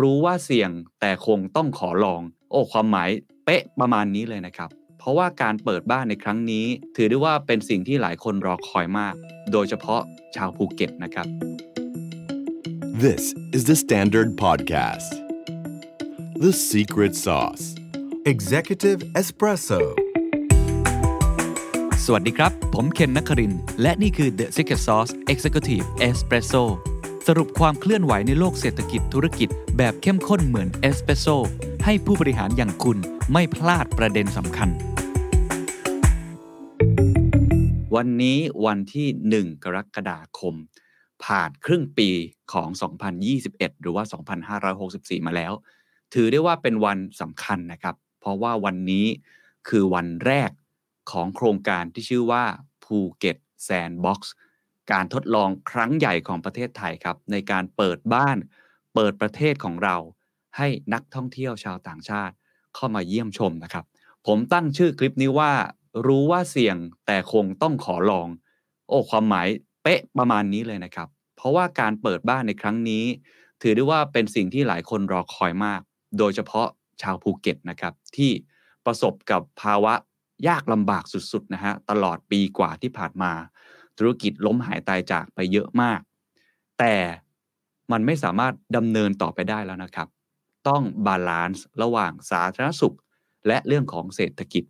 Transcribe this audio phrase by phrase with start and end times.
[0.00, 0.70] รู้ว่าเสี่ยง
[1.00, 3.10] แต่คงต้องขอลอง โอ้ความหมาย
[3.44, 9.14] เป๊ะประมาณนี้เลยนะครับ เพราะว่าการเปิดบ้านในครั้งนี้ ถือได้ว่าเป็นสิ่งที่หลายคนรอคอยมาก
[9.52, 10.02] โดยเฉพาะ
[10.36, 11.26] ชาวภูเก็ตนะครับ
[13.04, 13.22] This
[13.56, 15.10] is the Standard Podcast.
[16.44, 17.64] The Secret Sauce.
[18.32, 19.80] Executive Espresso
[22.04, 26.64] สวัสดีครับ ผมเคนนักครินทร์และนี่คือ The Secret Sauce Executive Espresso
[27.28, 31.26] สรุปความเคลื่อนไหวในโลกเศรษฐกิจธุรกิจ แบบเข้มข้นเหมือนเอสเปรสโซ
[31.84, 32.98] ให้ผู้บริหารอย่างคุณ
[33.32, 34.68] ไม่พลาดประเด็นสำคัญ
[37.94, 39.08] วันนี้วันที่
[39.44, 40.54] 1 กรกฎาคม
[41.24, 42.08] ผ่านครึ่งปี
[42.52, 42.68] ของ
[43.24, 44.04] 2021 หรือว่า
[44.80, 45.52] 2564 มาแล้ว
[46.14, 49.06] ถือได้ว่าเป็นวันสำคัญนะครับ เพราะว่าวันนี้
[49.68, 50.50] คือวันแรก
[51.10, 52.44] ของโครงการที่ชื่อว่า
[52.84, 54.34] ภูเก็ตแซนด์บ็อกซ์
[54.92, 58.36] การทดลองครั้งใหญ่ของประเทศไทยครับ ในการเปิดบ้าน
[58.94, 59.96] เปิดประเทศของเรา
[60.56, 62.34] ให้นักท่องเที่ยวชาวต่างชาติ
[62.74, 63.84] เข้ามาเยี่ยมชมนะครับ
[64.26, 65.52] ผมตั้งชื่อคลิปนี้ว่า
[66.06, 66.76] รู้ว่าเสี่ยง
[67.06, 68.28] แต่คงต้องขอลอง
[68.88, 69.48] โอ้ความหมาย
[69.82, 73.04] เป๊ะประมาณนี้เลยนะครับ เพราะว่าการเปิดบ้านในครั้งนี้
[73.62, 75.80] ถือได้ว่าเป็นสิ่งที่หลายคนรอคอยมาก
[76.18, 76.68] โดยเฉพาะ
[77.02, 78.30] ชาวภูเก็ตนะครับ ที่
[78.86, 79.94] ประสบกับภาวะ
[80.48, 83.32] ยากลำบากสุดๆนะฮะตลอดปีกว่าที่ผ่านมา
[83.98, 86.00] ธุรกิจล้มหายตายจากไปเยอะมาก
[86.78, 86.94] แต่
[87.92, 90.08] มันไม่สามารถดำเนินต่อไปได้แล้วนะครับ
[90.68, 92.96] ต้องบาลานซ์ระหว่างสาธารณสุข
[93.46, 94.64] และเรื่องของเศรษฐกิจ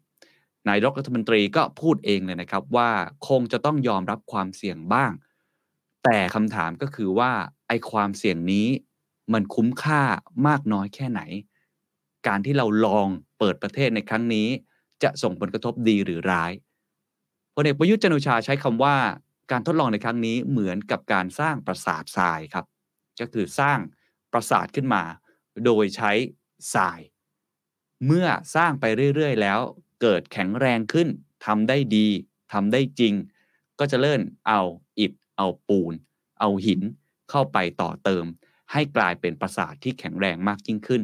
[0.68, 2.90] นายกรัฐมนตรีก็พูดเองเลยนะครับว่า
[3.28, 5.12] คงจะต้องยอมรับความเสี่ยงบ้าง
[6.04, 7.32] แต่คำถามก็คือว่า
[7.68, 8.68] ไอ้ความเสี่ยงนี้
[9.32, 10.02] มันคุ้มค่า
[10.46, 11.20] มากน้อยแค่ไหน
[12.26, 13.08] การที่เราลอง
[13.38, 14.48] เปิดประเทศในครั้งนี้
[15.02, 16.52] จะส่งผลกระทบดีหรือร้าย
[17.54, 18.96] พลเอกประยุทธ์จันโอชาใช้คำว่า
[19.50, 22.64] การทดลองในครั้งนี้เหมือนกับการสร้างปราสาททรายครับ
[23.20, 23.78] ก็คือสร้าง
[24.32, 25.02] ปราสาทขึ้นมา
[25.64, 26.12] โดยใช้
[26.74, 27.00] ทราย
[28.06, 29.60] เมื่อสร้างไปเรื่อยๆ แล้ว
[30.00, 31.08] เกิดแข็งแรงขึ้น
[31.46, 32.08] ทำได้ดี
[32.52, 33.14] ทำได้จริง
[33.78, 34.60] ก็จะเลิ่นเอา
[34.98, 35.92] อิฐ เอาปูน
[36.40, 36.80] เอาหิน
[37.30, 38.24] เข้าไปต่อเติม
[38.72, 41.02] ให้กลายเป็นปราสาทที่แข็งแรงมากยิ่งขึ้น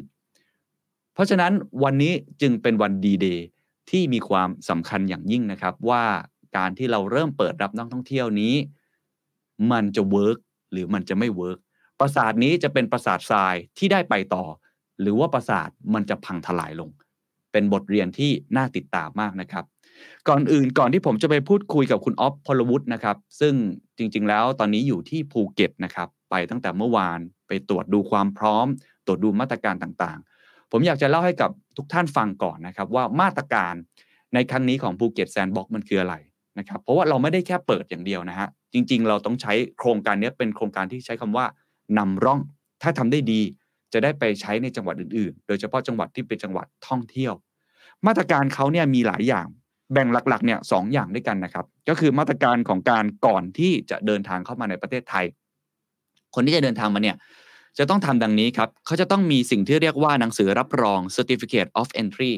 [1.12, 3.46] เพราะฉะนั้นวันนี้จึงเป็นวันดีเดย์
[3.90, 6.04] ที่มีความสำคัญอย่างยิ่งนะครับว่า
[6.56, 8.54] การที่เราเริ่มเปิดรับนักท่องเที่ยวนี้
[9.72, 10.38] มันจะ work
[10.72, 11.58] หรือมันจะไม่ work
[12.00, 14.44] ปราสาทนี้จะเป็นปราสาททรายที่ได้ไปต่อ
[15.00, 16.90] หรือว่าปราสาทมันจะพังทลายลง
[17.52, 19.64] เป็นบทเรียนที่น่าติดตามมากนะครับ
[20.28, 23.54] ก่อนอื่นก่อนที่ผมจะไปพูดคุยกับคุณออฟพลวุฒินะครับ ซึ่ง
[23.98, 27.18] จริง ๆ แล้วตอนนี้อยู่ที่ภูเก็ตนะครับ ไปตั้งแต่เมื่อวาน
[27.48, 28.66] ไปตรวจดูความพร้อม
[29.06, 33.74] ตรวจดูมาตรการต่างๆ ผมอยากจะเล่าให้กับทุกท่านฟังก่อนนะครับว่ามาตรการ
[34.34, 36.14] ในครั้งนี้ของภูเก็ตแซนด์บ็อกซ์มันคืออะไร
[36.58, 41.46] นะครับเพราะว่าเราไม่ได้แค่เปิดอย่างเดียวนะฮะจริง ๆ เราต้องใช้โครงการนี้เป็นโครงการที่ใช้คำว่า
[41.98, 42.40] นำร่อง
[42.82, 43.40] ถ้าทำได้ดี
[43.92, 47.34] จะได้ไปใช้ในจังหวัดอื่นๆ โดยเฉพาะจังหวัดที่เป็นจังหวัดท่องเที่ยว
[48.06, 49.46] มาตรการเขาเนี่ยมีหลายอย่าง
[49.92, 55.24] แบ่งหลักๆเนี่ยสองอย่างด้วยกันนะครับ ก็คือมาตรการของการก่อนที่จะเดินทางเข้ามาในประเทศไทย
[56.34, 57.16] คนที่จะเดินทางมาเนี่ย
[57.78, 62.34] จะต้องทำดังนี้ครับเขาจะต้องมีสิ่งที่เรียกว่าหนังสือรับรอง Certificate of Entry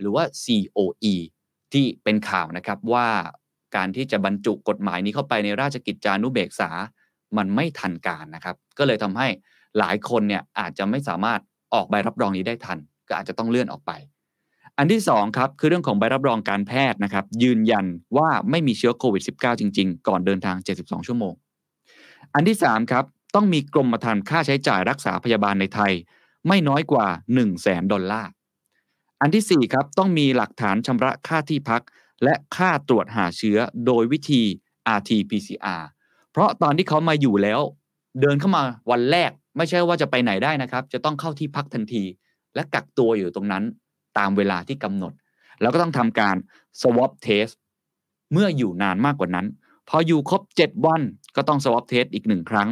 [0.00, 1.14] หรือว่า COE
[1.72, 3.08] ที่เป็นข่าวนะครับว่า
[3.76, 6.70] การที่จะบรรจุกฎหมายนี้เข้าไปในราชกิจจานุเบกษา
[7.36, 9.28] มันไม่ทันการนะครับ ก็เลยทำให้
[9.78, 11.40] หลายคนเนี่ยอาจจะไม่สามารถ
[11.74, 13.92] ออกใบรับรองนี้ได้ทัน ก็อาจจะต้องเลื่อนออกไป
[14.78, 17.86] อันที่2ครับคือเรื่องของใบรับรองการแพทย์นะครับ ยืนยัน
[18.16, 21.34] ว่าไม่มีเชื้อโควิด -19 จริง ๆ ก่อนเดินทาง 72 ชั่วโมง
[22.34, 23.04] อันที่3ครับ
[23.34, 25.92] ต้องมีกรมธรรม์ค่าใช้จ่ายรักษาพยาบาลในไทย
[26.48, 28.30] ไม่น้อยกว่า 1 0 0 0 0แสนดอลลาร์
[29.20, 31.82] อันที่4ครับต้องมีหลักฐานชำระค่าที่พัก
[32.24, 34.42] และค่าตรวจหาเชื้อโดยวิธี
[34.98, 35.82] RT-PCR
[36.30, 37.60] เพราะตอนที่เขามาอยู่แล้ว
[38.20, 42.04] เดินเข้ามาวันแรกไม่ใช่ว่าจะไปไหนได้นะครับ จะต้องเข้าที่พักทันที
[42.54, 43.64] และกักตัวอยู่ตรงนั้น
[44.18, 45.12] ตามเวลาที่กำหนด
[45.60, 46.36] แล้วก็ต้องทำการ
[46.80, 47.54] swab test
[48.32, 49.46] เมื่ออยู่นานมากกว่านั้น
[49.88, 51.02] พออยู่ครบ 7 วัน
[51.36, 52.68] ก็ต้อง swab test อีกหนึ่งครั้ง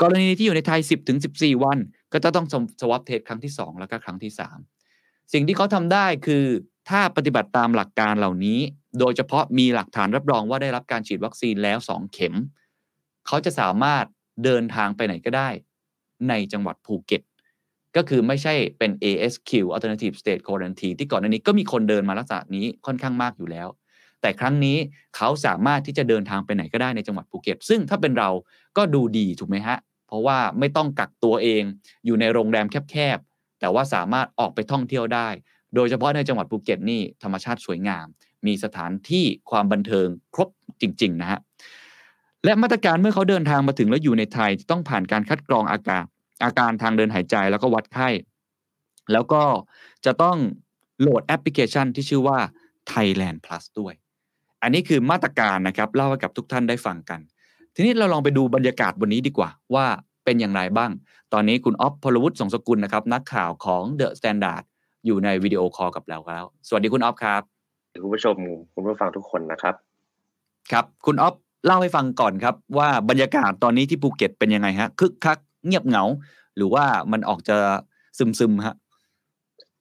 [0.00, 0.80] กรณีที่อยู่ในไทย
[1.22, 1.78] 10-14 วัน
[2.12, 2.46] ก็จะต้อง
[2.80, 4.32] swab test ครั้งที่ 2 แล้วก็ครั้งที่
[4.80, 6.44] 3 สิ่งที่เขาทำได้คือ
[6.88, 8.60] ถ้าปฏิบัติตามหลักการเหล่านี้
[8.98, 12.34] โดยเฉพาะมีหลักฐานรับรองว่าได้รับการฉีดวัคซีนแล้ว2เข็ม
[13.26, 14.04] เขาจะสามารถ
[14.44, 15.48] เดินทางไปไหนก็ได้
[16.28, 17.22] ในจังหวัดภูเก็ต
[17.96, 23.68] ก็คือไม่ใช่เป็น ASQ Alternative State Quarantine ที่ก่อนหน้านี้ก็มีคนเดินมาลักษณะนี้ค่อนข้างมากอยู่แล้ว
[24.20, 24.76] แต่ครั้งนี้
[25.16, 28.30] เขาสามารถที่จะเดินทางไปไหนก็ได้ในจังหวัดภูเก็ต ซึ่งถ้าเป็นเรา
[28.76, 31.62] ก็ดูดีถูกไหมฮะ เพราะว่าไม่ต้องกักตัวเอง
[32.06, 35.28] อยู่ในโรงแรมแคบๆแต่ว่าสามารถออกไปท่องเที่ยวได้
[35.74, 38.06] โดยเฉพาะในจังหวัดภูเก็ตนี่ธรรมชาติสวยงาม
[38.46, 40.48] มีสถานที่ความบันเทิงครบ
[40.80, 41.40] จริง ๆ นะฮะ
[42.44, 46.04] และมาตรการเมื่อเขาเดินทางมาถึงแล้วอยู่ในไทยต้องผ่านการคัดกรองอากาศ
[46.44, 48.08] อาการทางเดินหายใจแล้วก็วัดไข้
[49.12, 49.42] แล้วก็
[50.04, 50.36] จะต้อง
[51.00, 52.38] โหลดแอปพลิเคชันที่ชื่อว่า
[52.92, 53.94] Thailand Plus ด้วย
[54.62, 57.20] อันนี้คือมาตรการนะครับเล่าให้กับทุกท่านได้ฟังกัน
[57.74, 59.86] ทีนี้เราลองไปดูบรรยากาศวันนี้ดีกว่า ว่า
[60.24, 60.90] เป็นอย่างไรบ้าง
[61.32, 64.64] ตอนนี้คุณอ๊อฟพลวุฒิสงสกุลนะครับนักข่าวของ The Standard
[65.06, 67.42] อยู่ในวิดีโอคอลกับเราแล้ว สวัสดีคุณอ๊อฟครับ
[68.02, 68.36] คุณผู้ชม
[68.74, 69.74] คุณผู้ฟังทุกคนนะครับ
[70.72, 71.34] ครับคุณอ๊อฟ
[71.66, 76.04] เล่าให้ฟังก่อนครับ ว่าบรรยากาศตอนนี้ที่ภูเก็ตเป็นยังไงฮะคึกคักเงียบเหงา
[76.56, 77.56] หรือว่ามันออกจะ
[78.18, 78.74] ซึมซึมๆฮะ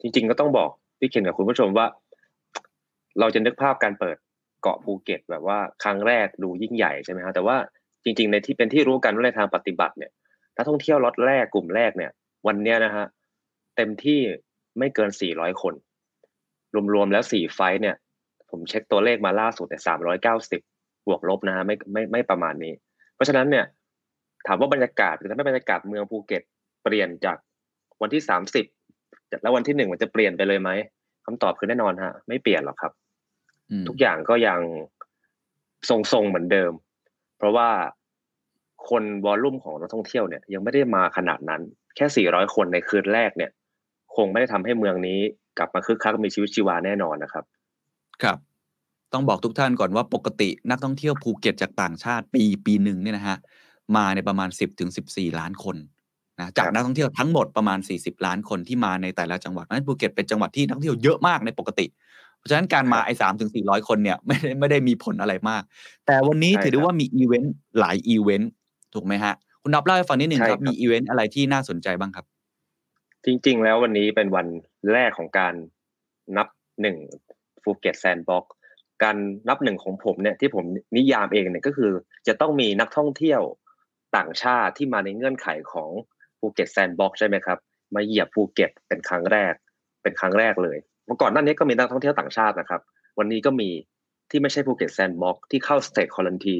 [0.01, 1.85] จริงๆก็ต้องบอกพี่เคนกับคุณผู้ชมว่า
[3.19, 4.17] เราจะนึกภาพการเปิด
[4.61, 7.57] เกาะภูเก็ต แบบว่าครั้งแรกดูยิ่งใหญ่ใช่ไหมฮะแต่ว่า
[8.03, 10.11] จริง ๆ ในที่เป็นที่รู้กันว่าในทางปฏิบัติเนี่ย
[10.55, 12.11] นักท่องเที่ยวล็อตแรกกลุ่มแรกเนี่ย
[12.47, 13.05] วันเนี้ยนะฮะ
[13.75, 14.19] เต็มที่
[14.79, 15.73] ไม่เกิน 400 คน
[16.93, 17.95] รวมๆแล้วสี่ไฟล์เนี่ย
[18.49, 19.79] ผมเช็คตัวเลขมาล่าสุดแต่
[20.41, 22.73] 390บวกลบนะฮะไม่ไม่ไม่ประมาณนี้
[23.15, 23.65] เพราะฉะนั้นเนี่ย
[24.47, 26.43] ถามว่าบรรยากาศหรือทำให้บรรยากาศเมืองภูเก็ต
[26.83, 27.37] เปลี่ยนจาก
[28.01, 28.23] วันที่
[28.81, 30.69] 30แล้ววันที่หนึ่งมันจะเปลี่ยนไปเลยไหม
[31.25, 32.91] คำตอบคือแน่นอนฮะ ไม่เปลี่ยนหรอกครับ
[33.71, 34.59] อืมทุกอย่างก็ยัง
[35.89, 36.71] ทรงๆเหมือนเดิม
[37.37, 37.69] เพราะว่า
[38.89, 41.61] คนวอลลุ่มของนักท่องเที่ยวเนี่ยยังไม่ได้มาขนาดนั้น
[41.95, 42.05] แค่
[42.35, 43.51] 400 คนในคืนแรกเนี่ย
[44.15, 45.19] คงไม่ได้ทำให้เมืองนี้
[45.57, 47.44] กลับมาคึกคักมีชีวิตชีวาแน่นอนนะครับ
[48.24, 48.38] ครับ
[49.13, 53.38] ต้องบอกทุกท่านก่อนว่าปกตินักท่องเที่ยวภูเก็ตจากต่างชาติปีปีหนึ่งเนี่ยนะฮะ
[53.95, 55.77] มาในประมาณ 10ถึง14 ล้านคน
[56.39, 61.86] นะจากครับนักท่องเที่ยวทั้งหมดประมาณ 40 ล้านคนที่มาในแต่ละจังหวัดเพราะฉะนั้นภูเก็ตเป็นจังหวัดที่นักท่องเที่ยวเยอะมากในปกติ
[62.38, 65.63] เพราะฉะนั้นการมาไอ้สามถึงสี่ร้อยคนเนี่ยไม่ได้ไม่ได้มีผลอะไรมาก
[66.06, 68.51] แต่วันนี้ใช่ถือได้ครับว่ามีอีเวนต์หลายอีเวนต์
[68.94, 72.25] ถูกไหมฮะ คุณอ๊อฟเล่าให้ฟังนิดนึงใช่ครับครับ มีอีเวนต์อะไรที่น่าสนใจบ้างครับ
[73.25, 74.47] จริง ๆ แล้ววันนี้เป็นวัน
[74.93, 75.53] แรกของการ
[76.37, 76.47] นับ
[76.81, 76.97] หนึ่ง
[77.63, 78.45] ภูเก็ตแซนด์บ็อกซ์
[79.03, 79.17] การ
[79.49, 80.65] นับหนึ่งของผมเนี่ยที่ผม
[80.97, 81.91] นิยามเองเนี่ยก็คือ
[82.27, 83.41] จะต้องมีนักท่องเที่ยว
[84.17, 85.89] ต่างชาติที่มาในเงื่อนไขของ
[86.39, 87.57] ภูเก็ตแซนด์บ็อกซ์ใช่ไหมครับ
[87.95, 89.53] มาเหยียบภูเก็ตเป็นครั้งแรก
[90.01, 92.81] เป็นครั้งแรกเลยเมื่อก่อนหน้านี้ก็มีนักท่องเที่ยวต่างชาตินะครับ
[93.19, 93.69] วันนี้ก็มี
[94.29, 96.57] ที่ไม่ใช่ภูเก็ตแซนด์บ็อกซ์ที่เข้า state quarantine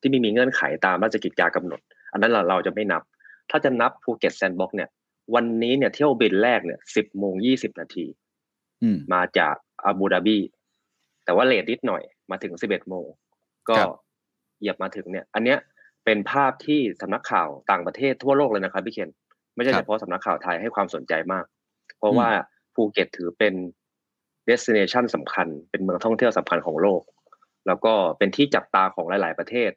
[0.00, 1.80] ที่ไม่มีเงื่อนไขตามราชกิจจากำหนด
[2.12, 3.02] อันนั้นเราเราจะไม่นับ
[3.50, 4.88] ถ้าจะนับภูเก็ตแซนด์บ็อกซ์เนี่ย
[5.34, 8.06] วันนี้เนี่ยเที่ยวบินแรกเนี่ยสิบโมงยี่สิบนาที
[8.82, 10.38] อืมมาจากอาบูดาบี
[11.24, 13.06] แต่ว่า late นิดหน่อยมาถึงสิบเอ็ดโมง
[13.68, 13.88] ก็ครับ
[14.58, 15.58] เหยียบมาถึงเนี่ย อันเนี้ย
[16.04, 19.10] เป็นภาพที่สำนักข่าวต่างประเทศทั่วโลกเลยนะครับพี่เคน
[19.54, 21.44] ไม่ใช่เฉพาะสำนักข่าวไทยให้ความสนใจมาก
[21.98, 22.28] เพราะว่า
[22.74, 23.54] ภูเก็ตถือเป็น
[24.48, 27.02] destination สำคัญ เป็นเมืองท่องเที่ยวสำคัญของโลก
[27.66, 29.70] แล้วก็เป็นที่จับตาของหลาย ๆ ประเทศ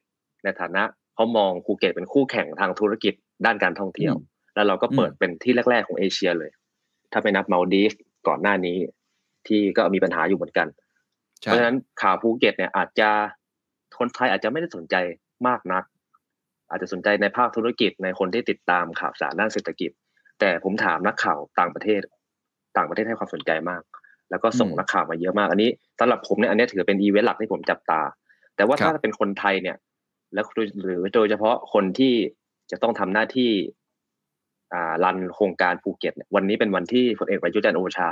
[0.44, 0.84] ในฐานะ
[1.16, 3.14] เขามองภูเก็ตเป็นคู่แข่งทางธุรกิจ
[3.46, 6.52] ด้านการท่องเที่ยวอืม แล้วเราก็เปิดอืมเป็นที่แรก ๆของเอเชียเลย
[7.12, 7.92] ถ้าไปนับมัลดีฟส์
[8.28, 8.78] ก่อนหน้านี้
[9.48, 10.68] ที่ก็มีปัญหาอยู่เหมือนกัน
[11.42, 13.10] ใช่เพราะฉะนั้นข่าวภูเก็ตเนี่ยอาจจะ
[14.00, 14.96] คนไทยอาจจะไม่ได้สนใจ
[15.48, 15.84] มากนัก
[16.70, 19.92] อาจจะสนใจในภาคธุรกิจในคนที่ติดตามข่าวสารด้านเศรษฐกิจ
[20.40, 22.02] แต่ผมถามนักข่าวต่างประเทศ
[22.78, 23.82] ต่างประเทศให้ความสนใจมาก
[24.30, 25.70] แล้วก็ส่งอืมนักข่าวมาเยอะมากอันนี้
[26.00, 28.02] สำหรับผมเนี่ยอันนี้ถือเป็นอีเวนต์หลักที่ผมจับตา
[28.56, 29.78] แต่ว่าครับถ้าเป็นคนไทยเนี่ย
[30.34, 30.46] แล้ว
[30.84, 32.14] หรือโดยเฉพาะคนที่
[32.72, 33.79] จะต้องทำหน้าที่อ่า
[35.04, 38.10] run โครงการภูเก็ตเนี่ยวันนี้เป็นวันที่พลเอกประยุทธ์จันทร์โอชา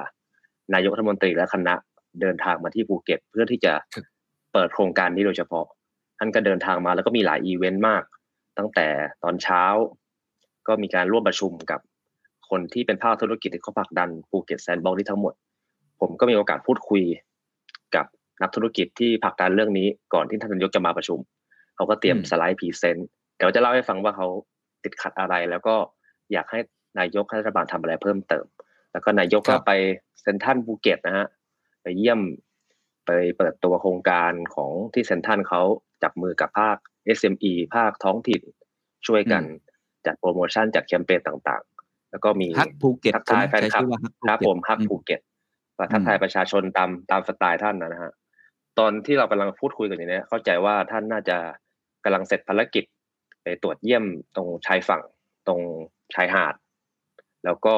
[0.73, 1.73] นายกรัฐมนตรีและคณะ
[2.21, 4.05] เดินทางมาที่ภูเก็ต เพื่อที่จะครับ
[4.53, 5.65] เปิดโครงการนี้โดยเฉพาะ
[6.19, 8.03] ท่านก็เดินทางมาแล้วก็มีหลายอีเวนต์มาก
[8.57, 8.87] ตั้งแต่
[9.23, 9.63] ตอนเช้า
[10.67, 11.79] ก็มีการร่วมประชุมกับ
[12.49, 15.33] คนที่เป็นภาคธุรกิจที่เขาผลักดันภูเก็ตแซนด์บ็อกซ์นี้ทั้งหมด
[16.01, 17.03] ผมก็มีโอกาสพูดคุย
[17.95, 18.05] กับ
[18.41, 21.19] นักธุรกิจที่ผลักดันเรื่องนี้ก่อนที่ท่านนายกจะมาประชุม
[21.75, 24.27] เขาก็เตรียมอืมสไลด์ present เดี๋ยวจะเล่าให้ฟังว่าเขา
[24.83, 25.75] ติดขัดอะไรแล้วก็
[26.33, 26.59] อยากให้
[26.99, 28.45] นายกให้รัฐบาลทำอะไรเพิ่มเติม
[28.91, 29.71] แล้วก็นายกก็ครับไป
[30.21, 31.27] เซ็นทรัลภูเก็ตนะฮะ
[31.81, 32.19] ไปเยี่ยม
[33.05, 35.61] ไปเปิดตัวโครงการของที่เซ็นทรัลเขา
[36.03, 36.77] จับมือกับภาค
[37.17, 38.41] SME ภาคท้องถิ่น
[39.07, 39.43] ช่วยกัน
[40.05, 45.21] จัดโปรโมชั่นจัดแคมเปญต่างๆ แล้วก็มีฮักภูเก็ตทักทายแฟนใช่ไหมคลับใช้ชื่อว่าฮักภูครับผมฮักอืมภูเก็ต
[45.77, 48.11] ว่าทักทายประชาชนตามตามสไตล์ท่านนะฮะ
[48.79, 51.37] ตอนที่เรากำลังพูดคุยกันอยู่เนี้ยเข้าใจว่าท่านน่าจะ
[52.03, 52.83] กำลังเสร็จภารกิจ
[53.43, 54.03] ไปตรวจเยี่ยม
[54.35, 55.01] ตรงชายฝั่ง
[55.47, 55.61] ตรง
[56.15, 56.55] ชายหาด
[57.45, 57.75] แล้วก็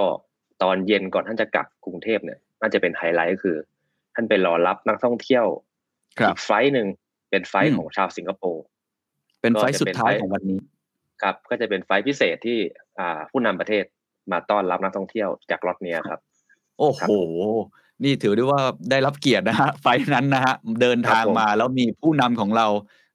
[0.64, 3.58] ตอนเย็นก่อนท่านจะกลับกรุงเทพเนี่ยน่าจะเป็นไฮไลท์ก็คือ
[4.16, 5.46] ท่านไปรอรับนักท่องเที่ยว
[6.20, 6.88] ครับอีกไฟล์หนึ่ง
[7.30, 8.64] เป็นไฟล์อืมของชาวสิงคโปร์
[9.42, 10.60] เป็นก็ไฟล์จะสุดเป็นท้ายไฟล์ของวันนี้
[11.22, 12.58] ครับ ก็จะเป็นไฟล์พิเศษที่
[13.00, 13.84] อ่าผู้นำประเทศ
[14.32, 16.20] มาต้อนรับนักท่องเที่ยวจากล็อตเนี้ยครับ
[16.78, 17.14] โอ้โหครัโหบ
[18.04, 18.62] นี่ถือได้ว่า
[18.92, 22.68] ได้รับเกียรตินะฮะ flight นั้นนะฮะเดินทางครับผมมาแล้วมีผู้นำของเรา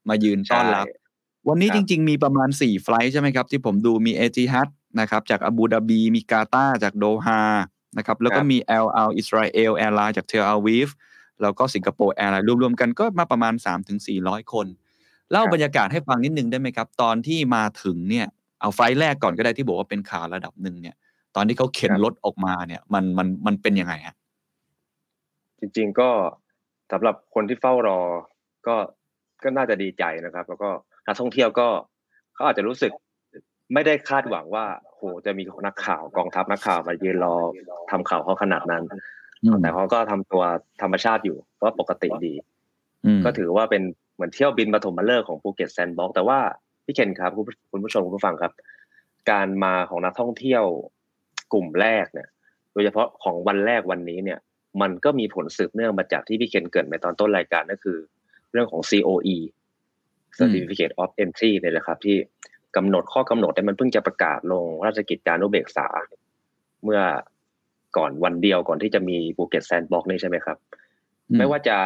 [0.09, 1.04] มายืนต้อนรับใช่
[1.49, 4.69] วันนี้ครับจริง ๆ มีประมาณ 4 flight ใช่ไหมครับที่ผมดูมีเอจิฮัด
[5.01, 7.41] นะครับจากอาบูดาบีมีกาตาร์จากโดฮา
[7.99, 10.89] นะครับแล้วก็มี El Al Israel Airline จากเทลอาวีฟ
[11.43, 13.55] แล้วก็สิงคโปร์แอร์ไลน์รวมๆกันก็มาประมาณ
[14.03, 14.67] 3-400 คน
[15.31, 18.27] เล่าครับบรรยากาศให้ฟังนิดนึงได้ไหมครับ ตอนที่มาถึงเนี่ย
[18.61, 20.97] เอาไฟล์แรกก่อนก็ได้ที่บอกว่าเป็นข่าวระดับหนึ่งเนี่ย
[21.37, 24.15] ตอนที่เขาเข็นครับรถออกมาเนี่ยมันมันมันเป็นยังไงฮะ
[25.61, 26.11] จริง ๆก็
[26.93, 28.01] สำหรับคนที่เฝ้ารอ
[28.67, 28.77] ก็
[29.43, 30.71] ก็น่าจะดีใจนะครับ แล้วก็
[31.07, 31.69] นักท่องเที่ยวก็
[32.35, 32.93] เขาอาจจะรู้สึก
[33.75, 37.37] ไม่ได้คาดหวังว่าโหจะมีนักข่าวกองทัพนักข่าวมายืนรอ
[37.91, 38.85] ทำข่าวเขาขนาดนั้น
[39.45, 40.43] อืมแต่เขาก็ทำตัว
[40.83, 42.35] ธรรมชาติอยู่ก็ปกติดี
[43.07, 43.83] อืมก็ถือว่าเป็น
[44.15, 46.39] เหมือนเที่ยวบินปฐมฤกษ์ของภูเก็ตแซนด์บ็อกซ์แต่ว่า
[46.85, 48.53] พี่เคนครับคุณผู้คุณผู้ชมคุณผู้ฟังครับ
[49.31, 50.65] การมาของนักท่องเที่ยว
[51.53, 52.29] กลุ่มแรกเนี่ย
[52.73, 54.39] โดยเฉพาะของวันแรกวันนี้เนี่ย
[54.81, 57.99] มันก็มีผลสืบเนื่องมาจากที่พี่เคนเกริ่นไปตอนต้นรายการก็คือ
[58.53, 59.37] เรื่องของ COE
[60.39, 62.17] Certificate of Entry เนี่ยแหละครับ ที่
[62.77, 65.89] กำหนดข้อกำหนดเนี่ยมันเพิ่งจะประกาศลงราชกิจจานุเบกษา
[66.85, 67.01] เมื่อ
[67.97, 70.57] ก่อนวันเดียวก่อนที่จะมีภูเก็ตแซนด์บ็อกซ์นี่ใช่ไหมครับ
[71.39, 71.77] ไม่ว่าจะ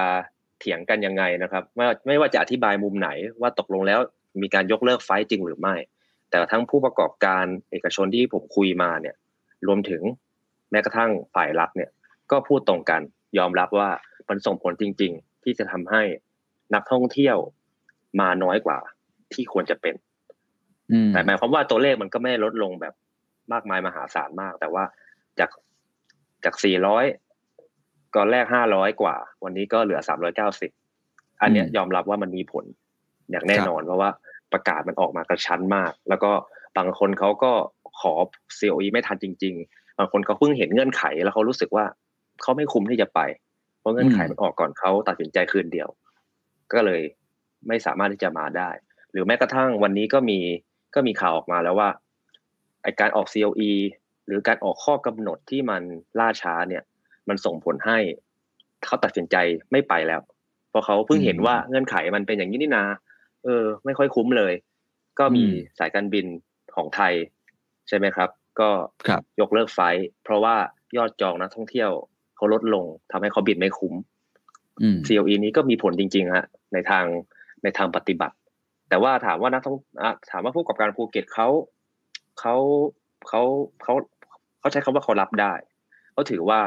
[0.59, 3.09] เถียงกันยังไงนะครับ ไม่ว่าไม่ว่าจะอธิบายมุมไหน
[3.41, 4.01] ว่าตกลงแล้ว
[4.43, 5.75] มีการยกเลิกไฟล์จริงหรือไม่
[6.31, 9.17] แต่ทั้งผู้ประกอบการเอกชนที่ผมคุยมาเนี่ย
[9.67, 10.03] รวมถึง
[10.71, 11.91] แม้กระทั่งฝ่ายรัฐเนี่ย
[12.31, 13.01] ก็พูดตรงกัน
[13.39, 13.91] ยอมรับว่า
[14.29, 16.03] มันส่งผลจริง ๆ ที่จะทำให้
[16.75, 17.37] นักท่องเที่ยว
[18.21, 18.79] มาน้อยกว่า
[19.33, 19.95] ที่ควรจะเป็น
[20.93, 22.95] อืมแต่หมายความว่าตัวเลขมันก็ไม่ได้ลดลงแบบ
[23.53, 24.85] มากมายมหาศาลมาก แต่ว่า
[25.39, 25.51] จาก
[26.45, 26.55] จาก
[27.35, 30.01] 400 ก่อนแรก 500 กว่า วันนี้ก็เหลือ
[30.71, 32.65] 390 อันเนี้ยอืมยอมรับว่ามันมีผล
[33.31, 34.11] อย่างแน่นอน เพราะว่า
[34.53, 36.33] ประกาศมันออกมากระชั้นมาก แล้วก็
[36.77, 37.53] บางคนเขาก็
[38.01, 38.13] ขอ
[38.59, 41.85] COE ไม่ทันจริง ๆ บางคนเขาเพิ่งเห็นเงื่อนไข แล้วเขารู้สึกว่า
[42.43, 43.21] เขาไม่คุ้มที่จะไป
[43.81, 45.89] เพราะเงื่อนไขมันออกก่อนเขาตัดสินใจคืนเดียว
[46.73, 47.03] ก็เลย
[47.69, 48.71] ไม่สามารถที่จะมาได้
[49.13, 50.39] หรือแม้กระทั่งวันนี้ก็มี
[50.95, 51.91] ก็มีข่าวออกมาแล้วว่า
[52.83, 53.73] ไอการออก COE
[54.27, 55.83] หรือการออกข้อกำหนดที่มัน
[56.19, 56.83] ล่าช้าเนี่ย
[57.29, 57.99] มันส่งผลให้
[58.87, 59.37] เขาตัดสินใจ
[59.73, 60.21] ไม่ไปแล้ว
[60.71, 62.85] เพราะเขาเพิ่งเห็นว่าเงื่อนไขมันเป็นอย่างนี้นี่นา
[63.45, 64.53] เออ ไม่ค่อยคุ้มเลย
[65.19, 66.27] ก็มีอืมสายการบิน
[66.77, 67.15] ของไทย
[67.89, 68.71] ใช่ไหมครับ ก็
[69.09, 70.57] ครับยกเลิกไฟล์เพราะว่า
[70.97, 71.91] ยอดจองนักท่องเที่ยว
[72.37, 73.95] เขาลดลงทำให้เขาบินไม่คุ้ม
[74.83, 77.05] อืม COE นี้ก็มีผลจริงๆฮะในทาง
[77.63, 78.35] ในทางปฏิบัติ
[78.89, 81.49] แต่ว่าถามว่านักท่องอะถามว่าผู้ประกอบการภูเก็ตเขา
[82.41, 82.55] เขา
[83.29, 83.43] เขา
[83.83, 83.95] เขา
[84.61, 85.53] เขาใช้คำว่าเขารับได้
[86.13, 86.61] เขาถือว่า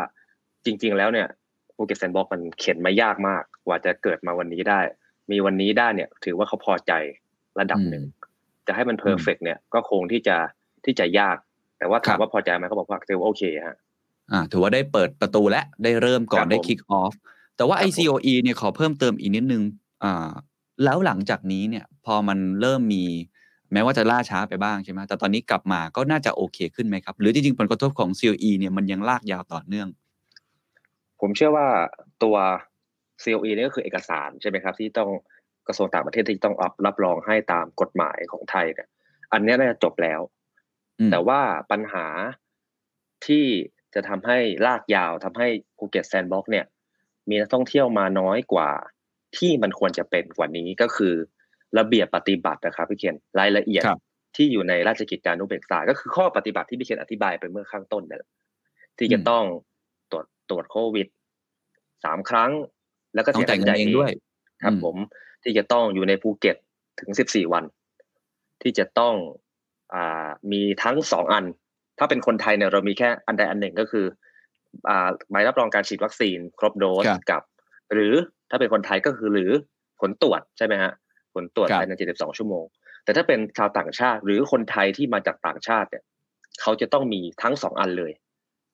[0.65, 1.27] จริง ๆ แล้วเนี่ย
[1.75, 4.79] ภูเก็ตแซนด์บ็อกซ์มันเข็นมายากมากกว่าจะเกิดมาวันนี้ได้
[5.31, 6.91] มีวันนี้ได้เนี่ย ถือว่าเขาพอใจ
[7.60, 8.03] ระดับหนึ่ง
[8.67, 10.38] จะให้มัน perfect เนี่ยก็คงที่จะ
[10.86, 11.38] ที่จะยาก
[11.77, 13.77] แต่ว่าครัถามว่าพอใจไหมเขาบอกว่าถือว่าโอเคฮะ
[14.31, 17.13] อ่าถือว่าได้เปิดประตูและได้เริ่มก่อนครับได้ผม kick off
[17.57, 19.63] แต่ว่าครับผม ICOE เนี่ยขอเพิ่มเติมอีกนิดนึง
[20.03, 20.31] อ่า
[20.83, 23.05] แล้วหลังจากนี้เนี่ยพอมันเริ่มมี
[23.73, 29.88] แม้ว่าจะล่าช้าไปบ้างใช่ไหมแต่ตอนนี้กลับมาก็น่าจะโอเคขึ้นไหมครับ หรือจริงๆผลกระทบของ COE เนี่ยมันยังลากยาวต่อเนื่อง
[31.21, 31.67] ผมเชื่อว่า
[32.23, 32.35] ตัว
[33.23, 35.09] COE นี่ก็คือเอกสารใช่ไหมครับ ที่ต้อง
[35.67, 38.88] กระทรวงต่างประเทศที่ต้องรับรับรองให้ตามกฎหมายของไทยเนี่ย
[39.33, 40.19] อันเนี้ยน่าจะจบแล้ว
[41.00, 42.05] อืมแต่ว่าปัญหา
[43.25, 43.45] ที่
[43.93, 45.47] จะทำให้ลากยาวทำให้
[45.77, 46.65] ภูเก็ตแซนด์บ็อกซ์เนี่ย
[47.29, 48.71] มีนักท่องเที่ยวมาน้อยกว่า
[49.38, 51.13] ที่มันควรจะเป็นกว่านี้ก็คือ
[51.77, 54.00] ระเบียบปฏิบัตินะครับพี่เคนรายละเอียดครับ
[54.35, 58.29] ที่อยู่ในราชกิจจานุเบกษา ก็คือข้อปฏิบัติที่พี่เคนอธิบายไปเมื่อข้างต้นนั่นแหละ
[58.97, 59.43] ที่จะอืมต้อง
[60.11, 61.07] ตรวจตรวจโควิด
[62.05, 62.51] สามครั้ง
[63.15, 64.11] แล้วก็ต้องเสียจ่ายเงินเองด้วย
[64.63, 64.95] ครับอืมผม
[65.43, 66.57] ที่จะต้องอยู่ในภูเก็ต
[67.00, 67.63] ถึงสิบสี่วัน
[68.61, 69.13] ที่จะต้อง
[69.93, 71.45] อ่ามีทั้งสองอัน
[72.00, 74.05] ถ้าเป็นคนไทยเนี่ยเรามีแค่อันใดอันหนึ่งก็คือ
[74.89, 77.41] อ่าใบรับรองการฉีดวัคซีนครบโดสครับกับ
[77.93, 78.13] หรือ
[78.51, 79.51] ถ้าเป็นคนไทยก็คือหรือ
[80.01, 80.91] ผลตรวจใช่ไหมฮะ
[81.34, 82.65] ผลตรวจครับภายใน 72 ชั่วโมง
[83.03, 86.03] แต่ถ้าเป็นชาวต่างชาติ หรือคนไทยที่มาจากต่างชาติเนี่ย
[86.62, 88.12] เขาจะต้องมีทั้งสองอันเลย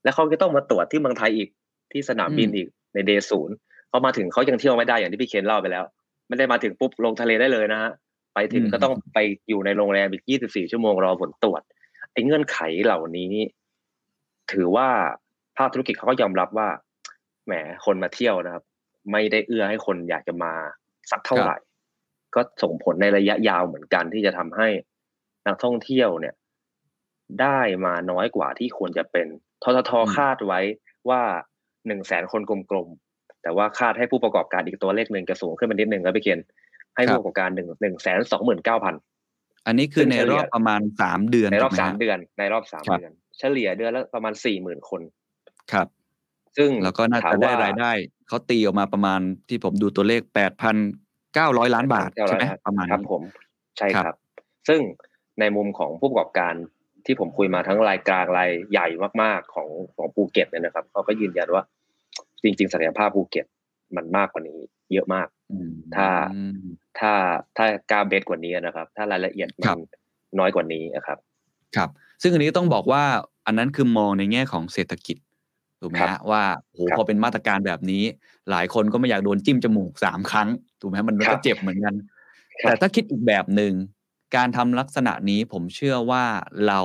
[0.03, 1.49] และเขาจะต้องมาตรวจที่เมืองไทยอีก
[1.91, 3.55] ที่สนามบินอืมอีกในเดย์ศูนย์
[3.89, 5.83] เขามาถึงเขายังเที่ยวไม่ได้อย่างที่พี่เคนเล่าไปแล้ว
[6.27, 7.91] ไม่ได้มาถึงปุ๊บลงทะเลได้เลยนะฮะ
[8.33, 9.19] ไปถึงก็ต้องไป
[9.49, 11.61] อยู่ในโรงแรมอีก 24 ชั่วโมงรอผลตรวจ
[12.13, 13.33] ไอ้เงื่อนไขเหล่านี้
[14.51, 14.87] ถือว่า
[15.57, 16.69] ภาคธุรกิจเขาก็ยอมรับว่า
[17.45, 17.53] แหม
[17.85, 18.63] คนมาเที่ยวนะครับ
[19.11, 20.53] ไม่ได้เอื้อให้คนอยากจะมา
[21.11, 21.57] สักเท่าไหร่
[22.35, 24.67] ก็ส่งผลในระยะยาวเหมือนกันที่จะทำให้
[25.47, 26.35] นักท่องเที่ยวเนี่ย
[27.41, 29.27] ได้มาน้อยกว่าที่ควรจะเป็น
[29.63, 30.59] ทททอืมคาดไว้
[31.09, 31.21] ว่า
[31.87, 36.39] หนึ่งแสนคนกลมๆแต่ว่าคาดให้ผู้ประกอบการอีกตัวเลขหนึ่งจะสูงขึ้นมานิดหนึ่งครับพี่เคน
[36.95, 38.95] ให้ผู้ประกอบการหนึ่งหนึ่งแสนสองหมื่นเก้าพัน
[39.65, 45.01] อันนี้คือซึ่งในเฉลี่รยอบประมาณสามเดือนในรอบถูกไหสามฮะเดือน ในรอบสามครับเดือน เฉลี่ยเดือนละประมาณสี่หมื่นคน
[45.71, 45.87] ครับ
[46.57, 47.91] ซึ่งแล้วก็น่าถาจะมได้ว่รายได้
[48.27, 49.19] เขาตีออกมาประมาณ
[49.49, 50.75] ที่ผมดูตัวเลขแปดพัน
[51.33, 53.21] เก้าร้อยล้านบาทเก้าใช่ร้อยไหมล้านประมาณครับนี้ผม
[53.77, 54.15] ใช่ครับครับ
[54.67, 54.81] ซึ่ง
[55.39, 56.53] ในมุมของผู้ประกอบการ
[57.05, 58.87] ที่ผมคุยมาทั้งรายกลางรายใหญ่
[59.23, 61.63] มากๆของของภูเก็ตเนี่ยนะครับเขาก็ยืนยันว่า
[62.43, 63.45] จริง ๆศักยภาพภูเก็ต
[63.95, 64.59] มันมากกว่านี้
[64.93, 66.07] เยอะมากอืมถ้า
[66.99, 67.11] ถ้า
[67.57, 69.79] ถ้ากล้าเบสกว่านี้นะครับ ถ้ารายละเอียดครัมัน
[70.39, 71.17] น้อยกว่านี้นะครับ
[71.75, 71.89] ครับ
[72.21, 73.03] ซึ่งอันนี้ต้องบอกว่า
[73.45, 75.17] อันนั้นคือมองในแง่ของเศรษฐกิจ
[75.81, 76.43] ถูกไหมครับฮะว่า
[76.73, 78.03] โหครับพอเป็นมาตรการแบบนี้
[78.49, 80.49] หลายคนก็ไม่อยากโดนจิ้มจมูกสามครั้ง
[80.81, 81.95] ถูกไหมครับมันครัก็บเจ็บเหมือนกัน
[82.63, 83.73] ครับแต่ถ้าคิดอีกแบบหนึ่ง
[84.35, 86.25] การทำลักษณะนี้ผมเชื่อว่า
[86.67, 86.81] เรา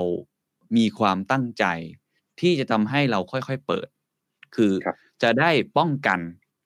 [0.77, 1.65] มีความตั้งใจ
[2.41, 3.89] ที่จะทำให้เราค่อยๆเปิด
[4.55, 6.19] คือครับจะได้ป้องกัน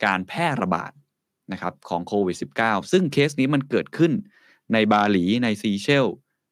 [0.05, 0.93] การแพร่ระบาด
[1.53, 4.13] นะครับของโควิด -19 ซึ่งเคสนี้มันเกิดขึ้น
[4.73, 6.07] ในบาหลีในซีเชล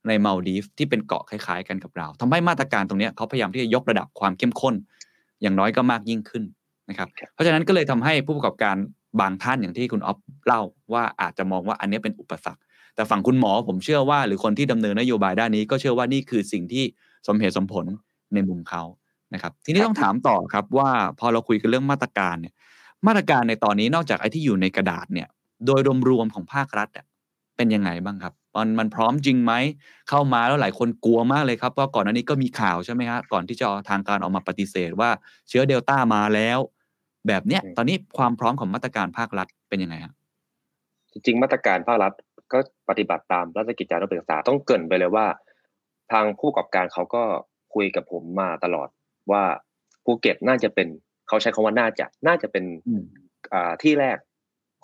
[0.09, 4.75] ในมาลดีฟที่เป็นเกาะคล้ายๆ กันกับเราทำให้มาตรการตรงเนี้ยเขาพยายามที่จะยกระดับความเข้มข้น
[5.45, 6.45] อย่างน้อยก็มากยิ่งขึ้น
[6.89, 8.77] นะครับครับเพราะฉะนั้นก็เลยทำให้ผู้ประกอบการ
[9.21, 12.63] บางท่านอย่างที่คุณออฟเล่าว่าอาจจะมองว่าอันเนี้ยเป็นอุปสรรค
[12.95, 16.85] แต่ฝั่งคุณหมอผมเชื่อว่า หรือคนที่ดำเนินนโยบายด้านนี้ก็เชื่อว่านี่คือสิ่งที่
[17.27, 17.87] สมเหตุสมผล
[18.35, 18.83] ในมุมเขา
[19.35, 22.55] นะครับ ทีนี้ต้องถามต่อครับว่าพอเราคุยกันเรื่องมาตรการเนี่ย
[23.07, 25.29] มาตรการในตอนนี้นอกจากไอ้ที่อยู่ในกระดาษเนี่ย
[25.67, 27.07] โดยรวมๆของภาครัฐอะ
[27.57, 29.53] เป็นยังไงบ้างครับ มันมันพร้อมจริงไหม
[30.09, 35.11] เข้ามาแล้วหลายคนกลัวมากเลยครับว่าก่อนหน้านี้ก็มีข่าวใช่ไหมฮะก่อนที่จะทางการออกมาปฏิเสธว่า
[35.49, 36.59] เชื้อเดลต้ามาแล้ว
[37.27, 40.15] แบบเนี้ยอืมตอนนี้ความพร้อมของมาตรการภาครัฐเป็นยังไงครับ
[41.13, 42.13] จริงๆมาตรการภาครัฐ
[42.53, 42.59] ก็
[42.89, 45.27] ปฏิบัติตามราชกิจจานุเบกษาต้องเกรินไปเลยว่า
[46.13, 47.23] ทางผู้ประกอบการเขาก็
[47.75, 48.89] คุยกับผมมาตลอด
[49.33, 49.45] ว่า
[50.05, 50.89] ภูเก็ตน่าจะเป็น
[51.29, 53.03] เขาใช้คำว่าน่าจะน่าจะเป็นอืม
[53.53, 54.19] อ่าที่แรก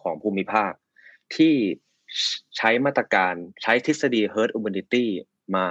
[0.03, 0.73] ของภูมิภาค
[1.37, 1.55] ที่
[2.57, 5.07] ใช้มาตรการใช้ทฤษฎี herd immunity
[5.57, 5.67] มา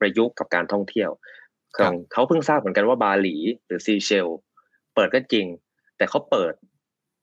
[0.00, 1.10] ประยุกต์กับการท่องเที่ยว
[1.76, 3.36] ครับของเขาเพิ่งทราบเหมือนกันว่าบาหลี
[3.66, 4.28] หรือซีเชล
[4.94, 5.46] เปิดก็จริง
[5.96, 6.54] แต่เขาเปิด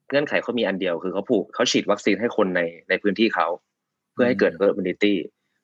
[0.09, 3.47] เงื่อนไขเขามีอันเดียวคือเขาผูกเขาฉีดวัคซีนให้คนในในพื้นที่เขา
[4.13, 5.13] เพื่อให้เกิด herd immunity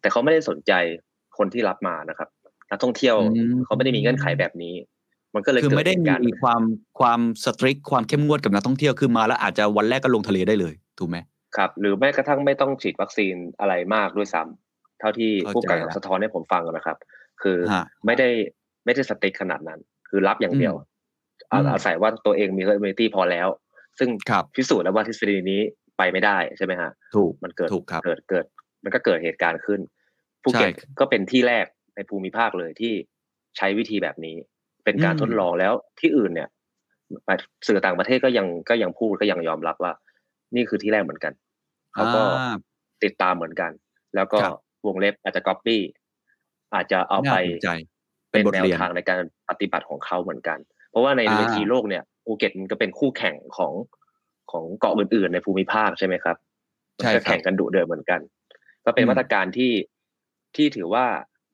[0.01, 0.71] แต่เขาไม่ได้สนใจ
[1.37, 2.29] คนที่รับมานะครับ
[2.71, 4.75] นักท่องเที่ยวอืมเขาไม่ได้มีเงื่อนไขแบบนี้
[5.35, 6.61] มันก็เลยคือเกิดไม่ได้เหตุการณ์มีความ
[6.99, 11.17] ความสตริกความเข้มงวดกับนักท่องเที่ยวคือมาแล้วอาจจะวันแรกก็ลงทะเลได้เลยถูกไหม
[11.57, 16.97] ครับ หรือแม้กระทั่งไม่ต้องฉีดวัคซีนอะไรมากด้วยซ้ำเท่าที่เข้าใจผู้ประกาละศสะท้อนให้ผมฟังนะครับ
[17.41, 18.29] คือฮะไม่ได้
[18.85, 20.85] ไม่ได้สติ๊กขนาดนั้น คือรับอย่างเดียวอืม
[21.51, 23.47] อาอาศัยว่าตัวเองมี herd immunity พอแล้ว
[23.99, 25.61] ซึ่งครับพิสูจน์แล้วว่าทฤษฎีนี้
[25.97, 28.45] ไปไม่ได้ใช่ไหมฮะถูกมันเกิดถูกครับเกิดเกิด
[28.83, 29.79] มันก็เกิดเหตุการณ์ขึ้น
[30.43, 32.93] ภูเก็ตใช่ก็เป็นที่แรกในภูมิภาคเลยที่
[33.57, 34.35] ใช้วิธีแบบนี้
[34.83, 36.49] เป็นการอืมทดลองแล้วที่อื่นเนี่ย
[37.67, 39.93] สื่อต่างประเทศก็ยังก็ยังพูดก็ยังยอมรับว่า
[40.55, 41.33] นี่คือที่แรกเหมือนกัน
[41.93, 42.55] เขาก็อ่า
[43.03, 43.71] ติดตามเหมือนกัน
[44.15, 44.53] แล้วก็ครับ
[44.87, 45.81] วงเล็บอาจจะก๊อปปี้
[46.73, 47.69] อาจจะเอาไปน่สนใจ
[48.31, 53.73] เป็เป็นนบทแนวเรียนทางในการปฏิบัติของเขาเหมือนกัน เพราะว่าในอ่าเวทีโลกเนี่ยภูเก็ตมันก็เป็นคู่แข่งของ
[54.51, 56.37] ของเกาะอื่นๆ ในภูมิภาคใช่ไหมครับ
[57.01, 58.21] ใช่ก็ครัแข่บงกันดุเดือดเหมือนกัน
[58.85, 59.73] ก็เป็นอืมมาตรการที่
[60.55, 61.05] ที่ถือว่า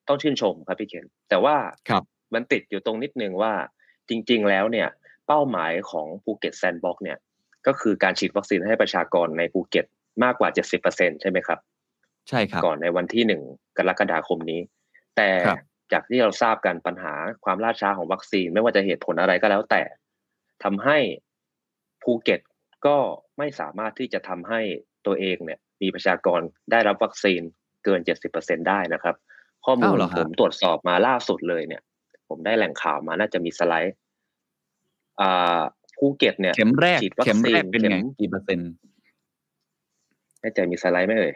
[0.07, 1.55] ต้องชื่นชมครับพี่เคนแต่ว่า
[1.89, 2.03] ครับ
[2.33, 3.53] มันติดอยู่ตรงนิดนึงว่า
[4.09, 4.87] จริง ๆ แล้วเนี่ย
[5.27, 7.17] เป้าหมายของภูเก็ตแซนด์บ็อกซ์เนี่ย
[7.67, 9.85] ก็คือการฉีดวัคซีนให้ประชากรในภูเก็ต
[10.23, 10.49] มากกว่า
[10.85, 11.59] 70%ใช่ไหมครับ
[12.29, 13.41] ใช่ครับ ก่อนในวันที่หนึ่ง
[13.77, 14.61] กรกฎาคมนี้
[15.17, 15.59] แต่ครับ
[15.93, 17.13] จากที่เราทราบกันปัญหา
[17.45, 19.83] ความล่าช้าของวัคซีนไม่ว่าจะเหตุผลอะไรก็แล้วแต่
[20.63, 20.97] ทำให้
[22.03, 22.41] ภูเก็ต
[22.85, 22.97] ก็
[23.37, 24.61] ไม่สามารถที่จะทำให้
[25.05, 27.41] ตัวเองเนี่ย มีประชากรได้รับวัคซีน
[27.85, 27.99] เกิน
[28.33, 29.15] 70%ได้นะครับ
[29.65, 31.81] ข้อมูอ้าลวเหรอฮะผมตรวจสอบมาล่าสุดเลยเนี่ย
[32.29, 33.95] ผมได้แหล่งข่าวมาน่าจะมีสไลด์
[35.21, 35.61] อ่า
[35.97, 38.71] ภูเก็ตเนี่ยเข็มแรกฉีดวัคเข็มซีแรนกเป็นเข็ไงมกี่เปอร์เซ็นต์
[40.41, 41.33] แน่ใจมีสไลด์ไหมเอ่ย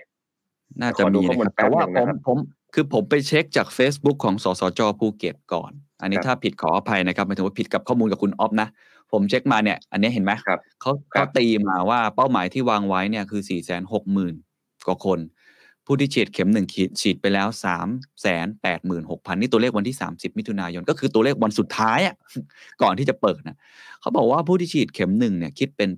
[0.82, 2.38] น่าจะขอดูมีข้อนะมูคลรับแต่ว่าแป๊บหนึ่งผมนะครับผม
[2.74, 8.67] คือผมไปเช็คจาก Facebook ของสสจภูเก็ตก่อน อันนี้ครับถ้าผิดขออภัยนะครับหมายถึงว่าผิดกับข้อมูลกับคุณออฟนะ
[9.12, 14.36] ผมเช็คมาเนี่ย อันนี้เห็นไหมครับเขาครัเขาบตีมาว่าเป้าหมายที่วางไว้เนี่ยคือ4ี่แสนหกหมื่น
[14.88, 15.20] กว่าคน
[15.88, 17.88] ผู้ที่ฉีดเข็มหนึ่งขีดฉีดไปแล้ว3าม
[18.21, 22.15] แสนแปดหมื่นหกพันนี่ตัวเลขวันที่30มิถุนายน ก็คือตัวเลขวันสุดท้ายอะ
[22.82, 23.58] ก่อนที่จะเปิดนะ
[24.02, 25.89] เขาบอกว่าผู้ที่ฉีดเข็มหนึ่งเนี่ยคิดเป็น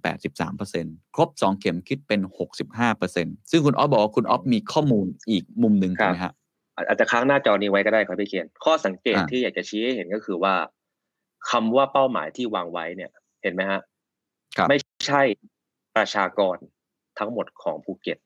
[0.53, 2.21] 83%ครบ2เข็มคิดเป็น
[2.85, 6.33] 65%ซึ่งคุณออฟบอกว่าคุณออฟมีข้อมูลอีกมุมหนึ่งครัถูกบไหมฮะ
[6.75, 10.53] อาอาจจะค้างหน้าจอนี้ไว้ก็ได้ครับพี่เคียนข้อสังเกตอ่าที่อยากจะชี้ให้เห็นก็คือว่า
[11.49, 13.11] คำว่าเป้าหมายที่วางไว้เนี่ย
[13.43, 13.81] เห็นไหมฮะ
[14.57, 15.21] ครับไม่ใช่
[15.95, 16.57] ประชากร
[17.19, 18.17] ทั้งหมดของภูเก็ต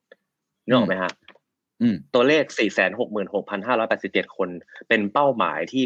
[0.66, 1.43] นึกออกไหมฮะอืม
[2.14, 2.44] ตัวเลข
[3.22, 4.50] 466,587 คน
[4.88, 5.84] เป็นเป้าหมายที่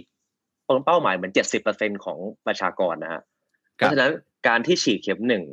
[0.85, 1.33] เป้าหมายเหมือน
[1.69, 3.21] 70%ของประชากรนะฮะ
[3.75, 4.11] เพครับราะฉะนั้น
[4.47, 5.43] การที่ฉีดเข็มหนึ่ง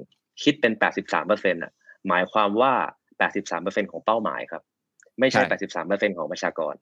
[0.42, 0.72] คิดเป็น
[1.12, 1.72] 83%น่ะ
[2.08, 2.72] หมายความว่า
[3.32, 4.62] 83%ของเป้าหมายครับ
[5.20, 5.78] ไม่ใช่ใช่
[6.10, 6.74] 83%ของประชากร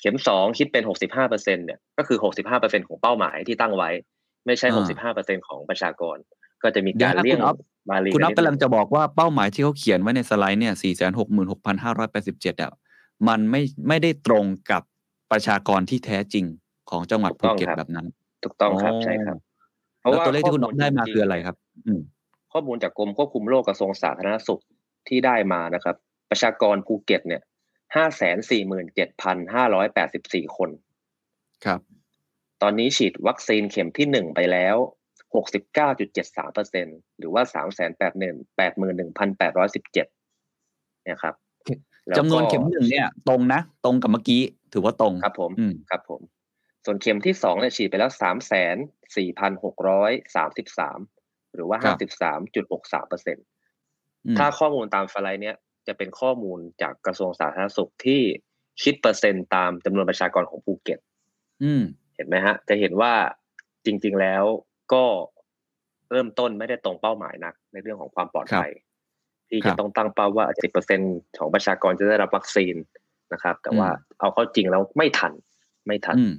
[0.00, 2.18] เข็มสองคิดเป็น 65%เนี่ย ก็คือ
[2.52, 3.90] 65%ของเป้าหมายที่ตั้งไว้
[4.46, 4.68] ไม่ใช่
[5.08, 6.16] 65%ของประชากร
[6.62, 7.56] ก็จะมีการเดี๋เลี่ยยวงนะคุณอ๊อฟ
[7.88, 10.74] บาลีคุณอ๊อฟนิดกำลังนึจะบอกว่าเป้าหมายที่เขาเขียนไว้ในสไลด์เนี่ย
[11.48, 12.72] 466,587อะ
[13.28, 14.82] มันไม่ไม่ได้ตรงกับ
[15.30, 16.44] ประชากรที่แท้จริง
[16.90, 18.06] ของจังหวัดภูเก็ตแบบนั้น
[18.42, 19.36] ถูกต้องครับอ๋อใช่ครับ
[20.00, 22.00] แล้วตัวเลขที่คุณอ๊อฟได้มาจงๆคืออะไรครับ อืม
[22.52, 24.62] ข้อมูลจากกรมควบคุมโรคกระทรวงสาธารณสุข
[25.08, 25.96] ที่ได้มานะครับ
[26.30, 27.42] ประชากรภูเก็ตเนี่ย
[27.94, 30.70] ห้าแสนสี่หมื่นเจ็ดพันห้าร้อยแปดสิบสี่คน
[31.64, 31.80] ครับ
[32.62, 34.76] ตอนนี้ฉีดวัคซีนเข็มที่หนึ่งไปแล้ว
[35.34, 36.86] 69.73เปอร์เซ็น
[37.18, 39.16] หรือว่า 3 8 1 8 1 8 1
[39.94, 39.94] 7
[41.04, 41.34] เนี่ยครับ
[42.06, 44.42] แล้วก็จำนวนเข็มหนึ่งเนี่ย ตรงนะ ตรงกับเมื่อกี้
[44.72, 46.20] ถือว่าตรงครับผมอืมครับผม
[46.84, 48.76] ส่วนเข็มที่สองเนี่ยฉีดไปแล้วสามแสน
[49.16, 50.98] สี่พันหกร้อยสามสิบสาม
[51.54, 53.36] หรือว่าครัห้าบสิบสามจุดหกสามเปอร์เซ็น
[54.26, 58.20] อืมถ้าข้อมูลตามสไลด์เนี่ยจะเป็นข้อมูลจากกระทรวงสาธารณสุขที่
[58.82, 60.98] คิดเปอร์เซ็นต์ตามจำนวนประชากรของภูเก็ต
[61.62, 61.82] อืม
[62.16, 63.12] เห็นไหมฮะ จะเห็นว่า
[63.84, 64.44] จริง ๆแล้ว
[64.94, 65.04] ก็
[66.10, 68.70] เริ่มต้นไม่ได้ตรงเป้าหมายนัก ในเรื่องของความปลอดภัย
[69.48, 71.00] ที่ครัจะบต้องตั้งเป้าว่าสิบเปอร์เซ็น
[71.38, 72.74] ของประชากรจะได้รับวัคซีน
[73.32, 75.32] นะครับ แต่ว่าอืมเอาเข้าจริงแล้วไม่ทัน
[75.86, 76.32] ไม่ทันอืม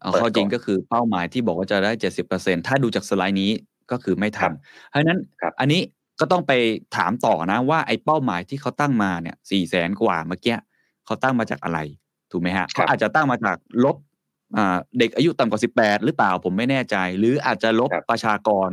[0.00, 3.50] เอาเปิดเข้าจริงก่อนก็คือเป้าหมายที่บอกว่าจะได้เจ็ดสิบเปอร์เซ็นถ้าดูจากสไลด์นี้
[3.90, 4.52] ก็คือไม่ทัน
[4.88, 5.80] เพราะฉะนั้นครับอันนี้
[6.20, 6.52] ก็ต้องไป
[6.96, 10.56] ถามต่อนะว่าไอ้เป้าหมายที่เขาตั้งมาเนี่ยสี่แสนกว่าเมื่อกี้
[11.06, 11.78] เขาตั้งมาจากอะไร
[12.30, 14.13] ถูกไหมฮะครับเขาอาจจะตั้งมาจากลบอ่า
[14.98, 18.68] เด็กอายุต่ำกว่าสิบแปดหรือเปล่าผมไม่แน่ใจ หรืออาจจะลบครับประชากร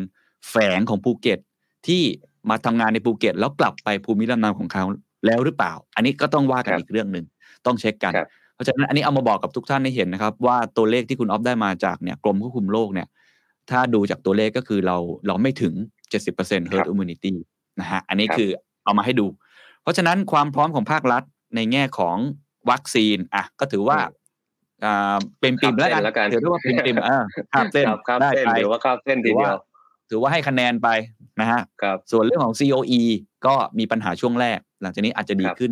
[0.50, 1.40] แฝงของภูเก็ต
[1.88, 2.04] ที่
[2.50, 4.84] มาทำงานในภูเก็ต แล้วกลับไปภูมิลำเนาของเขา
[5.26, 7.26] แล้วหรือเปล่า อันนี้ก็ต้องว่ากันครับอีกเรื่องหนึ่ง
[7.66, 13.08] ต้องเช็คกันครับเพราะฉะนั้นอันนี้เอามาบอกกับทุกท่านให้เห็นนะครับ ว่าตัวเลขที่คุณออฟได้มาจากเนี่ยกรมควบคุมโรคเนี่ย
[13.70, 15.74] ถ้าดูจากตัวเลขก็คือเราเราไม่ถึง
[16.22, 17.34] 70% herd immunity
[17.80, 18.50] นะฮะอันนี้ครับคือ
[18.86, 19.28] เอามาให้ดู
[19.82, 21.24] เพราะฉะนั้นความพร้อมของภาครัฐ
[21.56, 22.18] ในแง่ของ
[22.70, 24.10] วัคซีนอะก็ถือว่าอ่า
[25.42, 29.58] เป็นปริ่มแล้วกันข้ามเส้นแล้วกันถือได้ว่าเป็นปริ่มเออข้ามเส้นครับข้ามได้เส้นไปหรือว่าข้ามเส้นถืทีอเดียว
[30.10, 30.88] ถือว่าถือว่าให้คะแนนไป
[31.42, 33.02] นะฮะครับส่วนเรื่องของ COE
[33.46, 35.72] ก็มีปัญหาช่วงแรก หลังจากนี้อาจจะดีครับขึ้น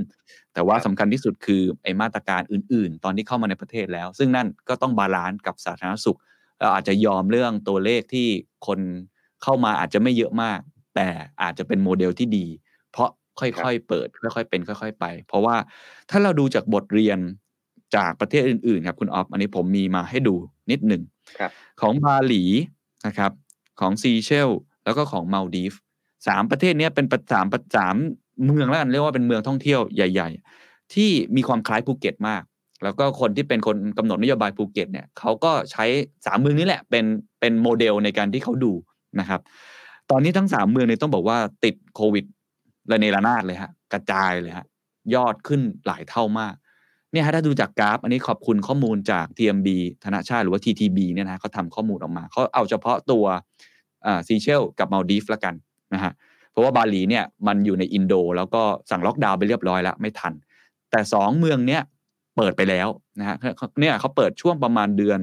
[0.54, 6.17] แต่ว่าครับสำคัญที่สุดคือไอ้มาตรการอื่น ๆ ตอนที่เข้ามาในประเทศแล้ว ซึ่งนั่นก็ต้อง balance กับสาธารณสุข
[6.60, 8.28] เราอาจจะยอมเรื่องตัวเลขที่
[8.67, 8.80] คน
[9.43, 10.60] เข้ามาอาจจะไม่เยอะมาก
[10.95, 11.08] แต่
[11.43, 12.45] อาจจะเป็นโมเดลที่ดี
[12.91, 15.56] เพราะค่อยๆเปิด ค่อยๆเป็น ค่อย ๆ ไป เพราะว่า
[16.10, 17.19] ถ้าเราดูจากบทเรียน
[17.95, 20.36] จากประเทศอื่นๆครับคุณออฟอันนี้ผมมีมาให้ดู
[20.71, 21.02] นิดหนึ่ง
[21.39, 22.43] ครับของบาหลี
[23.08, 23.32] นะครับ
[23.80, 24.49] ของซีเชล
[24.86, 25.73] แล้วก็ของมาลดีฟ
[26.28, 27.95] สามประเทศเนี้ยเป็นประสามประสาม
[28.45, 30.30] เมืองแล้วกันเรียกว่าเป็นเมืองท่องเที่ยวใหญ่
[30.62, 32.43] ๆ ที่มีความคล้ายภูเก็ตมาก
[32.84, 35.86] แล้วก็คนที่เป็นคนกำหนดนโยบายภูเก็ตเนี่ยเขาก็ใช้
[36.25, 37.06] สามเมืองนี้แหละเป็น
[37.39, 38.73] เป็นโมเดลในการที่เขาดู
[39.19, 39.41] นะครับ
[40.12, 42.25] ตอนนี้ทั้งสามเมืองเนี่ยต้องบอกว่าติดโควิด
[42.91, 44.65] ระเนระนาดเลยฮะกระจายเลยฮะ
[45.15, 46.56] ยอดขึ้นหลายเท่ามาก
[47.12, 49.67] เนี่ยฮะถ้าดูจากกราฟ อันนี้ขอบคุณข้อมูลจาก TMB
[50.06, 53.26] ธนาชาติหรือว่า TTB เนี่ยนะฮะเขาทำข้อมูลออกมาเขาเอาเฉพาะตัว
[54.28, 55.54] ซีเชลกับมาลดีฟละกัน
[55.93, 56.12] นะฮะ
[56.52, 60.34] เพราะว่าบาหลีเนี่ยมันอยู่ในอินโด แล้วก็สั่งล็อกดาวน์ไปเรียบร้อยแล้วไม่ทัน
[60.91, 61.82] แต่สองเมืองเนี้ย
[62.38, 62.88] เปิดไปแล้ว
[63.19, 63.36] นะฮะ
[63.80, 65.19] เนี่ยเขาเปิดช่วงประมาณเดือน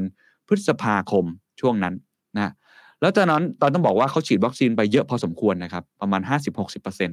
[0.46, 1.25] พฤษภาคม
[1.61, 1.94] ช่วงนั้น
[2.37, 2.53] นะ
[3.01, 6.20] แล้วตอนนั้นตอนต้องบอกว่าเขาฉีดวัคซีนไปเยอะพอสมควรนะครับ ประมาณ
[6.68, 7.11] 50-60%น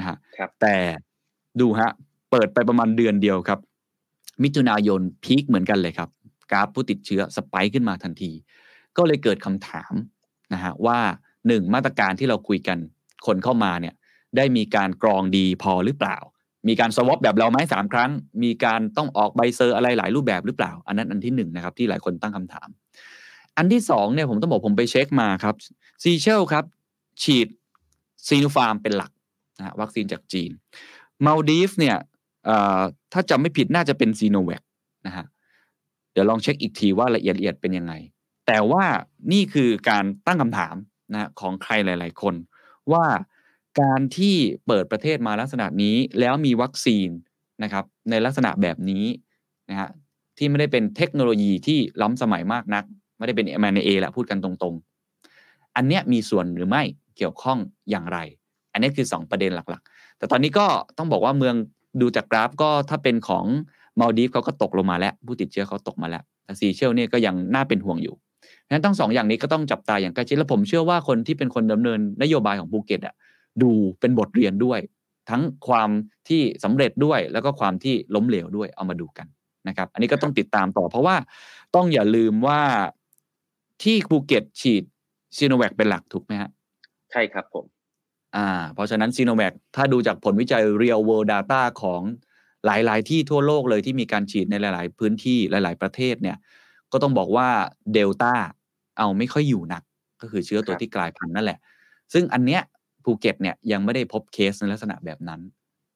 [0.00, 0.76] ะฮะครับแต่
[1.60, 1.90] ดูฮะ
[2.30, 3.60] เปิดไปประมาณเดือนเดียวครับ
[4.42, 6.10] มิถุนายนพีคเหมือนกันเลยครับ
[6.50, 8.30] กราฟผู้ติดเชื้อสไปค์ขึ้นมาทันที
[8.96, 9.92] ก็เลยเกิดคำถาม
[10.52, 10.98] นะฮะว่า
[11.46, 12.78] หนึ่งมาตรการที่เราคุยกัน
[13.26, 13.94] คนเข้ามาเนี่ย
[14.36, 16.16] ได้มีการกรองดีพอหรือเปล่า
[16.68, 18.10] มีการ swab แบบเราไหมสามครั้ง
[18.42, 22.68] มีการต้องออกใบ cert อะไรหลายรูปแบบหรือเปล่า อันนั้นอันที่หนึ่งนะครับที่หลายคนตั้งคำถาม
[23.56, 25.54] อันที่สองเนี่ยผมต้องบอกผมไปเช็คมาครับ
[26.02, 26.64] ซีเชลครับ
[27.22, 27.48] ฉีด
[28.26, 29.10] ซีโนฟาร์มเป็นหลัก
[29.58, 30.50] นะฮะวัคซีนจากจีน
[31.26, 31.96] มาลดีฟเนี่ย
[33.12, 34.62] ถ้าจำไม่ผิดน่าจะเป็นซีโนแวค
[35.06, 35.26] นะฮะ
[36.12, 37.92] เดี๋ยวลองเช็คอีกทีว่าละเอียดละเอียดเป็นยังไง
[38.46, 38.84] แต่ว่า
[39.32, 40.74] นี่คือการตั้งคำถาม
[41.12, 42.34] นะของใครหลาย ๆ คน
[42.92, 43.04] ว่า
[43.80, 44.34] การที่
[44.66, 47.08] เปิดประเทศมาลักษณะนี้แล้วมีวัคซีน
[47.62, 49.04] นะครับ ในลักษณะแบบนี้
[49.70, 49.88] นะฮะ
[50.38, 52.84] ที่ไม่ได้เป็นเทคโนโลยีที่ล้ำสมัยมากนัก
[53.18, 56.82] ไม่ได้เป็น M&A แหละพูดกันตรงๆ อันเนี้ยมีส่วนหรือไม่
[57.16, 57.58] เกี่ยวข้อง
[57.90, 58.18] อย่างไร
[58.72, 60.66] อันนี้คือ 2 ประเด็นหลักๆ แต่ตอนนี้ก็
[60.98, 61.54] ต้องบอกว่าเมือง
[62.00, 63.44] ดูจากกราฟก็ถ้าเป็นของ
[64.00, 68.14] มาลดีฟเขาก็ตกลงมาแล้ว ผู้ติดเชื้อเขาตกมาแล้ว แต่ซีเชลเนี่ยก็ยังน่าเป็นห่วงอยู่
[68.70, 73.14] งั้นทั้งสองอย่างนี้ก็ต้องจับตาอย่างใกล้ชิดและผมเชื่อว่าคนที่เป็นคนดำเนินนโยบายของภูเก็ตอะ
[73.62, 74.80] ดูเป็นบทเรียนด้วย
[75.30, 75.90] ทั้งความ
[76.28, 79.26] ที่สำเร็จด้วย แล้วก็ความที่ล้มเหลวด้วยเอามาดูกัน
[79.68, 81.16] นะครับ อันนี้ก็ต้องติดตามต่อ เพราะว่า
[81.74, 82.60] ต้องอย่าลืมว่า
[83.82, 84.84] ที่ภูเก็ตฉีด
[85.36, 86.50] ซีโนแวคเป็นหลักถูกไหมฮะ
[87.10, 87.64] ใช่ครับผม
[88.36, 92.02] อ่าเพราะฉะนั้นซีโนแวคถ้าดูจากผลวิจัย real world data ของ
[92.66, 96.36] หลาย ๆ ที่ทั่วโลกเลยที่มีการฉีดในหลาย ๆ พื้นที่หลาย ๆ ประเทศเนี่ย
[96.92, 97.48] ก็ต้องบอกว่า
[97.92, 98.34] เดลต้า
[98.98, 99.82] เอาไม่ค่อยอยู่หนัก
[100.20, 101.58] ก็คือเชื้อตัวครับที่กลายพันธุ์นั่นแหละ
[102.12, 102.62] ซึ่งอันเนี้ย
[103.04, 105.40] ภูเก็ตเนี่ยยังไม่ได้พบเคสในลักษณะแบบนั้น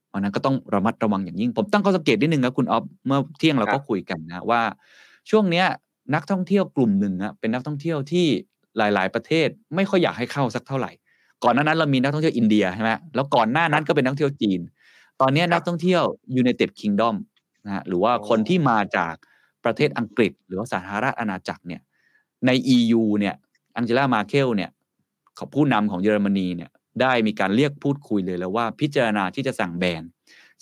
[0.08, 4.62] เพราะฉะนั้นก็ต้องระมัดระวังอย่างยิ่ง ผมตั้งข้อสังเกตนิดนึงครับคุณออฟเมื่อเที่ยงเราก็คุยกันนะว่า
[5.30, 5.66] ช่วงเนี้ย
[6.14, 8.26] นักท่องเที่ยวกลุ่มหนึ่งอะเป็นนักท่องเที่ยวที่
[8.78, 10.90] หลาย ๆ ประเทศไม่ค่อยอยากให้เข้าสักเท่าไหร่
[11.44, 14.60] ก่อนหน้านั้นเรามีนักท่องเที่ยวอินเดียใช่ไหมแล้วก่อนหน้านั้นก็เป็นนักท่องเที่ยวจีน
[15.20, 16.02] ตอนเนี้ยครับนักท่องเที่ยว
[16.40, 17.14] United Kingdom
[17.64, 19.14] นะฮะหรือว่าอ๋อคนที่มาจาก
[19.64, 21.80] ประเทศอังกฤษ หรือว่าสาธารณรัฐอาณาจักรเนี่ย
[22.46, 23.34] ใน EU เนี่ย
[23.76, 24.70] อังเจลามาเคลเนี่ย
[25.34, 30.02] เขาผู้นำของเยอรมนีเนี่ยได้มีการเรียกพูดคุยเลยแล้วว่าพิจารณาที่จะสั่งแบน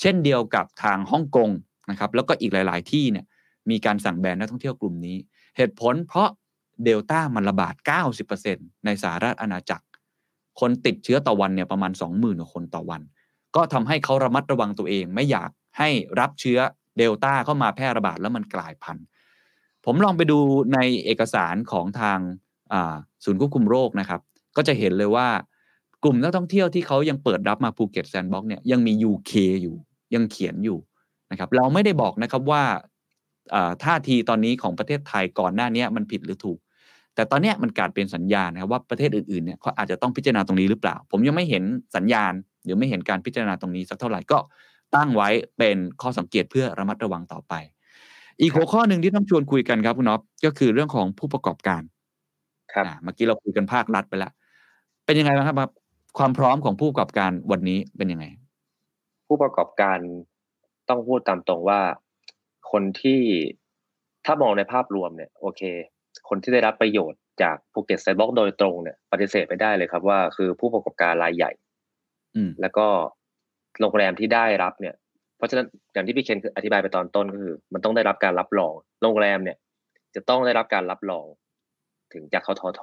[0.01, 1.51] เช่นเดียวกับทางฮ่องกง
[1.91, 3.25] นะครับแล้วก็อีกหลาย ๆ ที่เนี่ย
[3.71, 5.17] มีการสั่งแบนนักท่องเที่ยวกลุ่มนี้
[5.57, 6.29] เหตุผลเพราะ
[6.85, 7.75] เดลต้ามันระบาด
[8.31, 9.85] 90%ในสหรัฐอาณาจักร
[10.61, 13.03] คนติดเชื้อต่อวันเนี่ยประมาณ 20,000กว่าคนต่อวัน
[13.57, 15.89] ก็ทำให้เขาระมัดระวังตัวเอง ไม่อยากให้
[16.21, 16.59] รับเชื้อ
[16.99, 19.05] เดลต้าเข้ามาแพร่ระบาดแล้วมันกลายพันธุ์
[19.85, 20.39] ผมลองไปดู
[20.75, 22.19] ในเอกสารของทาง
[23.25, 24.21] ศูนย์ควบคุมโรคนะครับ
[24.57, 25.29] ก็จะเห็นเลยว่า
[26.03, 29.77] กลุ่มนักท่องเที่ยวที่เขายังเปิดรับมาภูเก็ตแซนด์บ็อกซ์เนี่ยยังมี UK อยู่
[30.15, 30.79] ยังเขียนอยู่
[31.31, 32.63] นะครับเราไม่ได้บอกนะครับว่า
[33.85, 36.59] ท่าทีตอนนี้ของประเทศไทยก่อนหน้านี้มันผิดหรือถูก
[37.15, 41.65] แต่ตอนนี้มันการเป็นสัญญาณนะครับว่าประเทศอื่นๆเนี่ยเขาอาจจะต้องพิจารณาตรงนี้หรือเปล่า ผมยังไม่เห็น
[41.97, 42.33] สัญญาณ
[42.65, 44.39] หรือไม่เห็นการพิจารณาตรงนี้สักเท่าไหร่ก็
[44.95, 47.55] ตั้งไว้เป็นข้อสังเกตเพื่อระมัดระวังต่อไป
[48.41, 51.83] อีกหัวข้อหนึ่งที่ต้องชวนคุยกันครับคุณน็อปก็คือเรื่องของผู้ประกอบการ
[52.73, 54.33] ครับเมื่อกี้เราคุยกันภาครัฐไปแล้ว
[55.05, 55.71] เป็นยังไงบ้างครับ
[56.19, 58.25] ความพร้อมของผู้ประกอบการวันนี้เป็นยังไง
[59.27, 59.99] ผู้ประกอบการ
[60.89, 61.81] ต้องพูดตามตรงว่า
[62.73, 63.21] คนที่
[64.25, 65.63] ถ้ามองในภาพรวมเนี่ย โอเค
[66.35, 71.53] คนที่ได้รับประโยชน์จากภูเก็ตแซนด์บ็อกซ์โดยตรงเนี่ยปฏิเสธไม่ได้เลยครับว่าคือผู้ประกอบการรายใหญ่
[72.37, 72.87] อืแล้วก็
[73.81, 74.95] โรงแรมที่ได้รับเนี่ย
[75.37, 79.57] เพราะฉะนั้นอย่างที่พี่เคนอธิบายไปตอนต้นก็คือ มันต้องได้รับการรับรอง โรงแรมเนี่ย
[80.15, 81.27] จะต้องได้รับการรับรอง
[82.13, 82.81] ถึงจากททท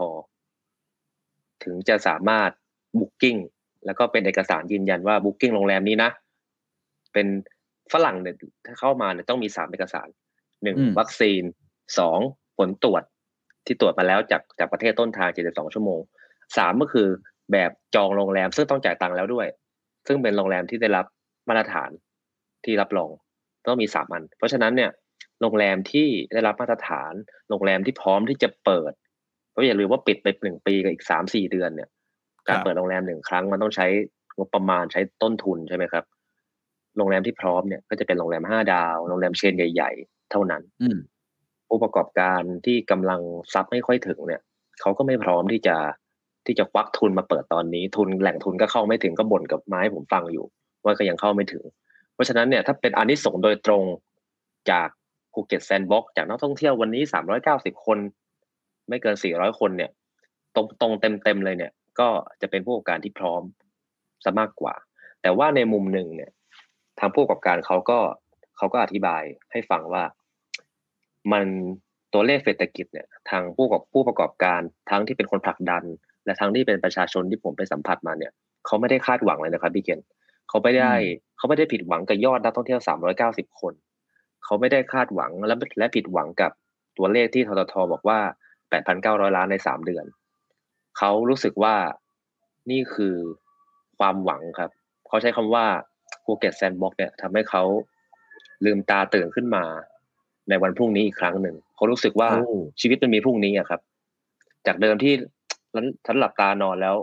[1.63, 2.51] ถึงจะสามารถ
[2.99, 3.38] booking
[3.85, 6.09] แล้วก็เป็นเอกสารยืนยันว่า booking โรงแรมนี้นะ
[7.13, 7.27] เป็น
[7.93, 8.35] ฝรั่งเนี่ย
[8.65, 10.07] ถ้าเข้ามาเนี่ยต้องมีสามเอกสาร
[10.63, 11.43] หนึ่งวัคซีน
[11.97, 12.19] สอง
[12.57, 13.03] ผลตรวจ
[13.65, 16.00] ที่ตรวจมาแล้วจากจากประเทศต้นทางเจ็ดสองชั่วโมง
[16.58, 17.08] สามก็คือ
[17.52, 19.48] แบบจองโรงแรมซึ่งต้องจ่ายตังค์แล้วด้วย
[20.08, 21.06] ซึ่งเป็นโรงแรมที่ได้รับ
[21.50, 21.89] มาตรฐาน
[22.65, 23.10] ที่รับรอง
[23.67, 24.91] ต้องมีสามอัน เพราะฉะนั้นเนี่ย
[25.41, 27.13] โรงแรมที่ได้รับมาตรฐาน
[27.50, 28.91] โรงแรมที่พร้อมที่จะเปิด
[29.52, 31.89] เพราะอย่าลืมว่าปิดไปหนึ่งปีกับอีกสามสี่เดือนเนี่ย
[32.48, 33.88] การเปิดโรงแรมหนึ่งครั้งมันต้องใช้
[34.38, 36.06] งบประมาณใช้ต้นทุนใช่ไหมครับ
[36.98, 40.62] โรงแรมที่พร้อมเนี่ยก็จะเป็นโรงแรมห้าดาว โรงแรมเชนใหญ่ ๆ เท่านั้น
[41.69, 43.21] ผู้ประกอบการที่กำลัง
[43.53, 44.41] ซับไม่ค่อยถึงเนี่ย
[44.82, 45.77] เขาก็ไม่พร้อมที่จะ
[46.45, 50.45] ที่จะควักทุนมาเปิดตอนนี้ทุนแหล่งทุนก็เข้าไม่ถึงก็บ่นกับไม้ผมฟังอยู่
[50.84, 51.63] ว่าก็ยังเข้าไม่ถึง
[52.13, 53.84] เพราะฉะนั้นเนี่ยถ้าเป็นอันนี้ส่งโดยตรง
[54.71, 54.89] จาก
[55.34, 57.97] ภูเก็ตแซนด์บ็อกจากนักท่องเที่ยววันนี้สามร้อยเก้าสิบคน
[58.89, 59.91] ไม่เกินสี่ร้อยคนเนี่ย
[60.55, 62.08] ตรงตรงเต็มเต็มเลยเนี่ย ก็
[62.41, 63.41] จะเป็นผู้ประกอบการที่พร้อม
[64.23, 64.73] ซะมากกว่า
[65.21, 66.32] แต่ว่าในมุมหนึ่งเนี่ย
[66.99, 67.99] ทางผู้ประกอบการเขาก็
[68.58, 70.03] เขาก็อธิบายให้ฟังว่า
[71.32, 71.45] มัน
[72.13, 75.84] ตัวเลขเศรษฐกิจเนี่ยทางผู้ประกอบผู้ประกอบการทั้งที่เป็นคนผลักดัน
[76.25, 78.32] และทั้งที่เป็นประชาชนที่ผมไปสัมผัสมาเนี่ย
[78.65, 79.99] เขาไม่ได้คาดหวังเลยนะครับพี่เกณ
[80.49, 80.93] เขาไม่ได้
[81.38, 83.73] เขาไม่ได้ผิดหวังกับยอดนักท่องเที่ยวสามร้อยเก้าสิบคน
[84.43, 86.51] เขาไม่ได้คาดหวังและและผิดหวังกับ
[86.97, 88.19] ตัวเลขที่ทททบอกว่า
[88.69, 90.05] แปดพันเก้าร้อยล้านในสามเดือน
[90.97, 91.75] เขารู้สึกว่า
[92.71, 93.15] นี่คือ
[93.99, 94.71] ความหวังครับ
[95.08, 95.65] เขาใช้คำว่า
[96.23, 97.63] ภูเก็ตแซนด์บ็อกซ์เนี่ยทำให้เขา
[98.65, 99.63] ลืมตาตื่นขึ้นมา
[100.49, 102.29] ในวันพรุ่งนี้อีกครั้งหนึ่งเขารู้สึกว่า
[102.81, 103.81] ชีวิตมันมีพรุ่งนี้อะครับ
[104.67, 105.13] จากเดิมที่
[106.05, 106.95] ฉันหลับตานอนแล้ว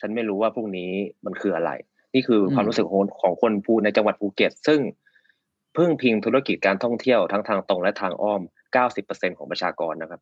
[0.00, 0.90] ฉันไม่รู้ว่าพรุ่งนี้
[1.24, 1.70] มันคืออะไร
[2.14, 4.80] นี่คือความรู้สึกของของคนภูในจังหวัดภูเก็ต ซึ่ง
[5.76, 8.42] พึ่งพิงธุรกิจการท่องเที่ยวทั้งทางตรงและทางอ้อม
[8.88, 10.20] 90%ของประชากรนะครับ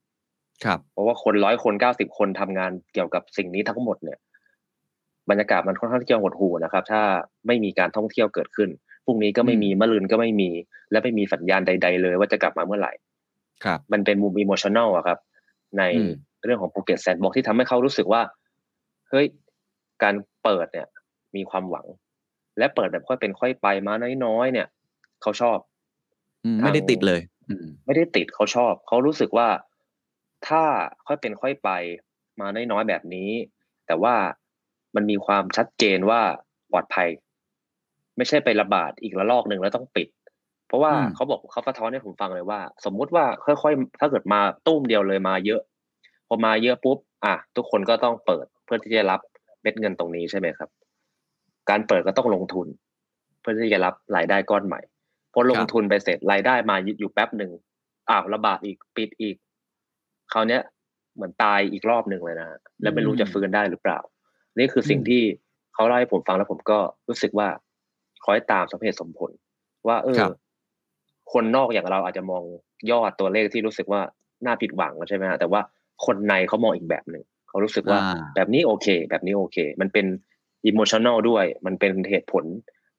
[0.64, 4.18] ครับ เพราะว่าคนร้อยคนเก้าสิบคนทำงานเกี่ยวกับสิ่งนี้ทั้งหมดเนี่ย
[5.30, 7.02] บรรยากาศมันค่อนข้างที่จะหดหู่นะครับ ถ้า
[7.46, 8.68] ไม่มีการท่องเที่ยวเกิดขึ้น
[9.06, 10.50] พรุ่งนี้ก็ไม่มีมะรืนก็ไม่มี
[10.90, 12.92] และไม่มีสัญญาณใด ๆ เลย ว่าจะกลับมาเมื่อไหร่
[13.64, 15.18] ครับ มันเป็นมุม emotional อะครับ
[15.78, 15.82] ใน
[16.44, 18.22] เรื่องของภูเก็ตแซนด์บ็อกซ์ที่ทำให้เขารู้สึกว่า
[19.10, 19.26] เฮ้ย
[20.02, 20.88] การเปิดเนี่ย
[21.36, 21.86] มีความหวัง
[22.58, 23.92] และเปิดแบบค่อยเป็นค่อยไปมา
[24.24, 24.66] น้อยๆเนี่ย
[25.22, 25.58] เขาชอบ
[26.62, 27.20] ไม่ได้ติดเลย
[27.86, 29.48] ไม่ได้ติดเขาชอบ เขารู้สึกว่า
[30.48, 30.62] ถ้า
[31.06, 31.70] ค่อยเป็นค่อยไป
[32.40, 33.30] มาน้อยๆแบบนี้
[33.86, 34.14] แต่ว่า
[34.94, 36.20] มันมีความชัดเจนว่า
[36.72, 37.08] ปลอดภัย
[38.16, 40.08] ไม่ใช่ไประบาดอีกระลอกหนึ่งแล้วต้องปิด
[40.68, 45.60] เพราะว่าเขาบอกเขาสะท้อนให้ผมฟังเลยว่า สมมุติว่าค่อยๆ ถ้าเกิดมาตุ้มเดียวเลยมาเยอะ
[46.28, 49.20] พอมาเยอะปุ๊บ อะทุกคนก็ต้องเปิดเพื่อที่จะรับ
[49.62, 50.70] เม็ดเงินตรงนี้ใช่ไหมครับ
[51.70, 52.66] การเปิดก็ต้องลงทุน
[53.40, 54.80] เพื่อที่จะรับรายได้ก้อนใหม่
[55.32, 57.50] พอลงทุนไปเสร็จรายได้มาอยู่แป๊บหนึ่ง
[58.08, 59.36] อ้าวระบาดอีกปิดอีก
[60.32, 60.62] คราวนี้ย
[61.14, 62.48] เหมือนตายอีกรอบหนึ่งเลยนะ
[62.82, 63.98] แล้วไม่รู้จะฟื้นได้หรือเปล่า
[64.58, 65.22] นี่คือสิ่งที่
[65.74, 67.48] เขาเล่าให้ผมฟังแล้วผมก็รู้สึกว่า
[68.24, 69.30] คอยตามสมเหตุสมผล
[69.88, 70.16] ว่าเออ
[71.32, 72.42] คนนอกอย่างเราอาจจะมอง
[72.90, 74.00] ยอดตัวเลขที่รู้สึกว่า
[74.44, 75.60] น่าผิดหวังใช่ไหมฮะแต่ว่า
[76.04, 77.98] คนในเขามองอีกแบบหนึ่งเขารู้สึกว่า
[78.34, 80.06] แบบนี้โอเค แบบนี้โอเค มันเป็น
[80.66, 82.44] emotional ด้วย มันเป็นเหตุผล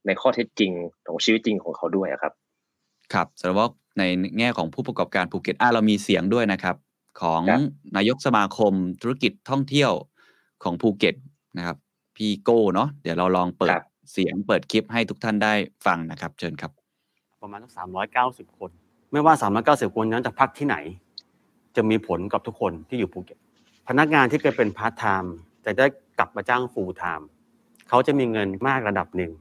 [0.05, 0.71] ในข้อเท็จจริง
[1.07, 2.33] ของชีวิตจริงของเขาด้วยครับ
[3.13, 3.67] ครับแสดงว่า
[3.99, 4.03] ใน
[4.39, 6.75] แง่ของผู้ประกอบการภูเก็ตอะเรามีเสียงด้วยนะครับ
[7.21, 7.61] ของครับ
[7.97, 9.91] นายกสมาคมธุรกิจท่องเที่ยว
[10.63, 11.15] ของภูเก็ต
[11.57, 11.77] นะครับ
[12.15, 15.53] พี่โก้เนาะเดี๋ยวเราลองเปิดครับ เสียงเปิดคลิปให้ทุกท่านได้
[15.85, 16.71] ฟังนะครับ เชิญครับ
[17.41, 18.71] ประมาณสักสามร้อยเก้าสิบคน
[19.11, 20.77] ไม่ว่าสามร้อยเก้าสิบคนนั้นจะพักที่ไหน
[21.75, 23.37] จะมีผลกับทุกคนที่อยู่ภูเก็ต
[23.87, 25.33] พนักงานที่เคยเป็นพาร์ทไทม์
[25.65, 25.85] จะได้
[26.19, 27.27] กลับมาจ้าง full-time
[27.89, 29.31] เขาจะมีเงินมากระดับหนึ่ง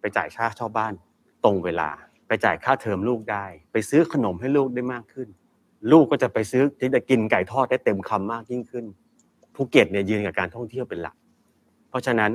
[0.00, 0.92] ไปจ่ายค่าเช่าบ้าน
[1.44, 1.88] ตรงเวลา
[2.26, 5.28] ไปจ่ายค่าเทอมลูกได้ ไปซื้อขนมให้ลูกได้มากขึ้น
[5.92, 8.84] ลูกก็จะไปซื้อที่จะกินไก่ทอดได้เต็มคำมากยิ่งขึ้น
[9.54, 11.16] ภูเก็ตเนี่ยยืนกับการท่องเที่ยวเป็นหลัก
[11.88, 12.30] เพราะฉะนั้น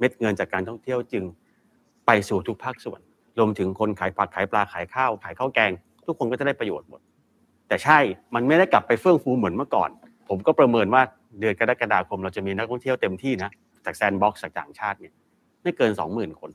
[0.00, 1.24] เม็ดเงินจากการท่องเที่ยวจึง
[2.06, 3.00] ไปสู่ทุกภาคส่วน
[3.38, 5.72] รวมถึงคนขายผักขายปลาขายข้าว ขายข้าวแกง
[6.06, 7.00] ทุกคนก็จะได้ประโยชน์หมด
[7.68, 7.98] แต่ใช่
[8.34, 9.90] มันไม่ได้กลับไปเฟื่องฟูเหมือนเมื่อก่อน
[10.28, 11.02] ผมก็ประเมินว่า
[11.40, 13.50] เดือนกรกฎาคมเราจะมีนักท่องเที่ยวเต็มที่นะ
[13.84, 15.12] จากแซนด์บ็อกซ์จากต่างชาติเนี่ย
[15.62, 16.50] ไม่เกินสองหมื่นคน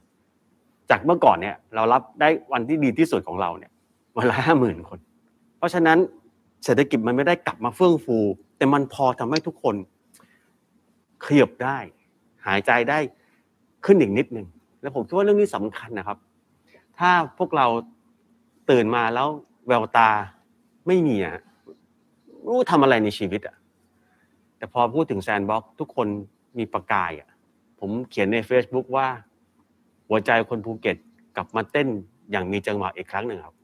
[0.90, 3.72] จากเมื่อก่อนเนี่ยเรารับได้วันที่ดีที่สุดของเราเนี่ย
[4.18, 5.00] วันละห้าหมื่นคน
[5.58, 5.98] เพราะฉะนั้น
[6.66, 8.18] เศรษฐกิจมันไม่ได้กลับมาเฟื่องฟู
[8.58, 9.76] แต่มันพอทำให้ทุกคน
[11.26, 11.78] ขยับได้
[12.46, 13.00] หายใจได้
[13.86, 14.48] ขึ้นอีกนิดหนึ่ง
[14.82, 16.18] แล้วผมคิดว่าเรื่องนี้สำคัญนะครับ
[17.00, 17.68] ถ้าพวกเรา
[18.70, 19.28] ตื่นมาแล้ว
[19.68, 20.10] แววตา
[20.88, 21.42] ไม่มีอะ
[22.42, 23.56] ไม่รู้ทำอะไรในชีวิตอะ
[24.58, 26.08] แต่พอพูดถึงแซนด์บ็อกทุกคน
[26.58, 27.30] มีประกายอะ
[27.80, 29.08] ผมเขียนใน Facebook ว่า
[30.10, 30.98] หัวใจคนภูเก็ต
[31.36, 31.88] กลับมาเต้น
[32.32, 33.56] อย่างมีจังหวะอีกครั้งหนึ่งครับ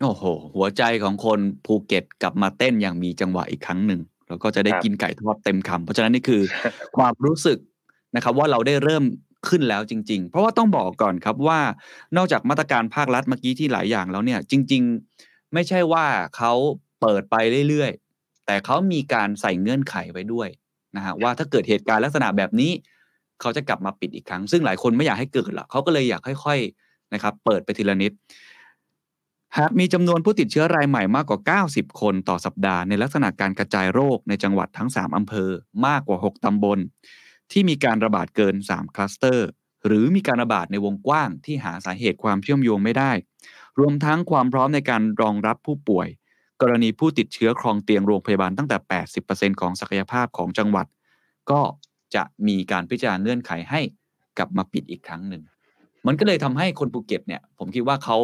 [0.00, 0.24] โอ้โห
[0.56, 6.42] หัวใจของคนภูเก็ตกลับมาเต้นอย่างมีจังหวะอีกครั้งหนึ่งแล้วก็จะได้ครับกินไก่ทอดเต็มคำเพราะฉะนั้นนี่คือ
[6.96, 7.58] ความรู้สึก
[8.16, 9.04] นะครับ ว่าเราได้เริ่ม
[9.48, 11.60] ขึ้นแล้วจริง ๆ เพราะว่าต้องบอกก่อนครับว่า
[12.16, 14.82] นอกจากมาตรการภาครัฐเมื่อกี้ที่หลายอย่างแล้วเนี่ย จริง
[15.18, 16.06] ๆ ไม่ใช่ว่า
[16.36, 16.52] เขา
[17.00, 17.34] เปิดไป
[17.68, 20.48] เรื่อยๆ แต่เขามีการใส่เงื่อนไขไว้ด้วย
[20.96, 22.72] นะฮะว่าถ้าเกิดเหตุการณ์ลักษณะแบบนี้
[23.40, 28.12] เขาจะกลับมาปิดอีกครั้ง ซึ่งหลายคนไม่อยากให้เกิดหรอกเขาก็เลยอยากค่อยๆนะครับ เปิดไปทีละนิด
[29.58, 31.40] หากมีจำนวนผู้ติดเชื้อรายใหม่มากกว่า
[31.72, 35.50] 90 คนต่อสัปดาห์ในลักษณะการกระจายโรคในจังหวัดทั้ง 3 อำเภอ
[35.86, 36.78] มากกว่า 6 ตำบล
[37.52, 39.48] ที่มีการระบาดเกิน 3 คลัสเตอร์
[39.86, 43.12] หรือมีการระบาดในวงกว้างที่หาสาเหตุความเชื่อมโยงไม่ได้
[43.78, 46.08] รวมทั้งความพร้อมในการรองรับผู้ป่วย
[46.62, 48.76] กรณีผู้ติดเชื้อครองเตียงโรงพยาบาลตั้งแต่
[49.20, 50.86] 80%ของศักยภาพของจังหวัด
[51.50, 51.60] ก็
[52.14, 53.80] จะมีการพิจารณาเงื่อนไขให้
[54.38, 55.42] กลับมาปิดอีกครั้งหนึ่ง
[56.06, 58.18] มันก็เลยทำให้คนภูเก็ตเนี่ย ผมคิดว่าเขา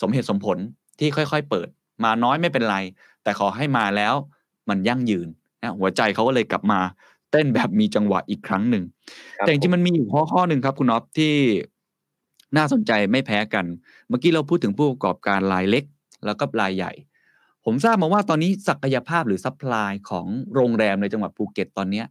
[0.00, 0.58] สมเหตุสมผล
[0.98, 1.68] ที่ค่อยๆ เปิด
[2.04, 2.76] มาน้อยไม่เป็นไร
[3.22, 4.14] แต่ขอให้มาแล้ว
[4.68, 5.28] มันยั่งยืน
[5.62, 6.80] นะหัวใจเขาก็เลยกลับมา
[7.32, 8.84] เต้นแบบมีจังหวะอีกครั้งหนึ่ง
[9.38, 11.34] ครับแต่จริงๆมันมีอยู่ข้อข้อหนึ่งครับ คุณน็อฟที่
[12.56, 13.64] น่าสนใจไม่แพ้กัน
[14.08, 15.84] เมื่อกี้เราพูดถึงผู้ประกอบการรายเล็ก
[16.26, 16.92] แล้วก็รายใหญ่
[17.64, 22.06] ผมทราบมาว่าตอนนี้ศักยภาพหรือ supply ของโรงแรมในจังหวัดภูเก็ตตอนเนี้ย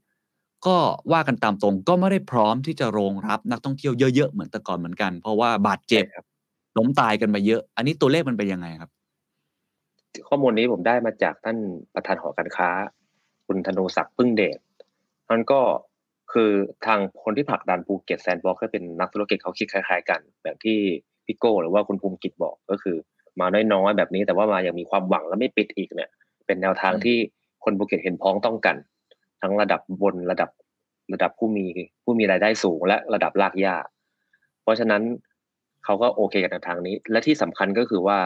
[0.66, 0.78] ก็
[1.12, 6.26] ว่ากันตามตรงก็ไม่ได้พร้อมที่จะรองรับนักท่องเที่ยวเยอะๆเหมือนแต่ก่อนเหมือนกัน เพราะว่าบาดเจ็บใช่ครับ
[6.78, 8.90] ล้มตายกันมาเยอะ อันนี้ตัวเลขมันเป็นยังไงครับ
[10.28, 11.58] ข้อมูลนี้ผมได้มาจากท่าน
[11.94, 12.70] ประธานหอการค้า
[13.48, 14.58] คุณธนูศักดิ์พึ่งเดช
[15.32, 15.62] นั่นก็
[16.34, 16.52] คือ
[16.86, 20.78] ทางคนที่ผลักดันภูเก็ตแซนด์บ็อกซ์ก็เป็นนักธุรกิจเขาคิดคล้ายๆ กัน แบบที่
[21.26, 22.96] พี่โก้หรือว่าคุณภูมิกิจบอกก็คือ
[23.40, 26.10] มาน้อยๆแบบนี้ แต่ว่ามาอย่างมีความหวังและไม่ปิดอีกเนี่ย
[26.46, 27.18] เป็นแนวทางอืมที่
[27.64, 28.76] คนภูเก็ตเห็นพ้องต้องกัน
[29.42, 30.50] ทั้งระดับบนระดับ
[31.14, 31.66] ระดับผู้มี
[32.04, 33.76] ผู้มีรายได้สูงและระดับรากหญ้า
[34.64, 35.02] เพราะฉะนั้น
[35.86, 38.20] เขาก็โอเคกับแนวทางนี้ และที่สำคัญก็คือว่า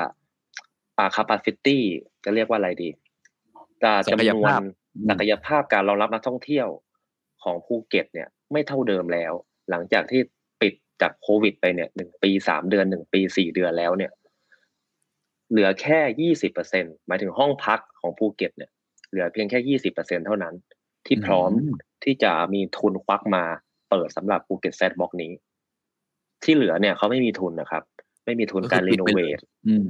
[0.98, 1.78] อ่า capacity
[2.24, 2.90] จะเรียกว่าอะไรดี
[3.84, 4.64] จะ
[5.10, 6.68] ศักยภาพจำนวนศักยภาพการรองรับนักท่องเที่ยว
[7.46, 9.34] ของภูเก็ตเนี่ยไม่เท่าเดิมแล้ว
[9.70, 10.22] หลังจากที่
[10.62, 14.12] ปิดจากโควิดไปเนี่ยหนึ่งปีสามเดือนหนึ่งปีสี่เดือนแล้วเนี่ย
[15.52, 18.72] เหลือแค่ยี่สิบเปอร์เซ็นต์หมายถึงห้องพักของภูเก็ตเนี่ย
[19.10, 20.54] เหลือเพียงแค่ยี่สิบเปอร์เซ็นต์เท่านั้น
[21.06, 23.44] ที่พร้อมอืมที่จะมีทุนควักมา
[23.90, 25.32] เปิดสำหรับภูเก็ตแซนด์บ็อกซ์นี้
[26.44, 27.84] ที่เหลือเนี่ยเขาไม่มีทุนนะครับ
[28.26, 29.88] ไม่มีทุนการ renovate ก็คือปิดไปเลย อืม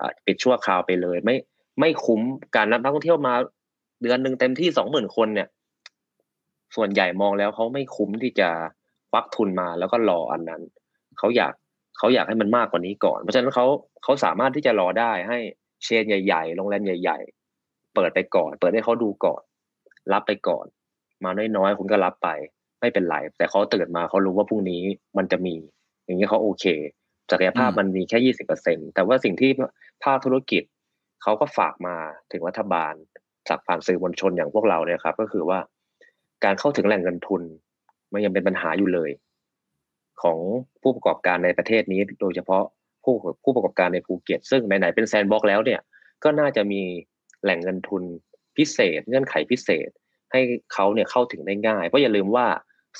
[0.00, 1.36] อ่าปิดชั่วคราวไปเลย ไม่
[1.80, 2.20] ไม่คุ้ม
[2.56, 3.34] การรับนักท่องเที่ยวมา
[4.02, 5.48] เดือนหนึ่งเต็มที่สองหมื่นคนเนี่ย
[6.74, 8.48] ส่วนใหญ่มองแล้วเขาไม่คุ้มที่จะ
[9.10, 10.62] ควักทุนมาแล้วก็รออันนั้น
[11.18, 11.54] เขาอยาก
[11.98, 13.66] เขาอยากให้มันมากกว่านี้ก่อน เพราะฉะนั้นเขา
[14.02, 15.38] เขาสามารถที่จะรอได้ให้
[15.84, 17.18] เชนใหญ่ๆโรงแรมใหญ่
[17.56, 19.42] ๆ เปิดไปก่อน เปิดให้เขาดูก่อน
[20.12, 20.66] รับไปก่อน
[21.24, 22.28] มาน้อยๆคุณก็รับไป
[22.80, 24.82] ไม่เป็นไรแต่เขาตื่นมาเขารู้ว่าพรุ่งนี้
[25.16, 25.54] มันจะมี
[26.04, 26.64] อย่างนี้เขาโอเค
[27.30, 29.50] ศักยภาพอืมมันมีแค่ยี่สิบเปอร์เซ็นแต่ว่าสิ่งที่
[30.04, 30.62] ภาคธุรกิจ
[31.22, 31.96] เขาก็ฝากมา
[32.32, 32.94] ถึงรัฐบาล
[33.48, 35.58] จากผ่านสื่อมวลชนอย่างพวกเราเนี่ยครับ ก็คือว่า
[36.44, 37.42] การเข้าถึงแหล่งเงินทุน
[38.12, 39.10] มันยังเป็นปัญหาอยู่เลย
[40.22, 40.38] ของ
[40.82, 42.64] ผู้ประกอบการในประเทศนี้ โดยเฉพาะ
[43.04, 43.14] ผู้
[43.44, 45.80] ผู้ประกอบการในภูเก็ต ซึ่งไหนๆเป็นแซนด์บ็อกซ์แล้วเนี่ย
[46.24, 46.80] ก็น่าจะมี
[47.42, 48.02] แหล่งเงินทุน
[48.56, 49.88] พิเศษ เงื่อนไขพิเศษ
[50.32, 50.40] ให้
[50.72, 52.46] เขาเนี่ยเข้าถึงได้ง่าย เพราะอย่าลืมว่า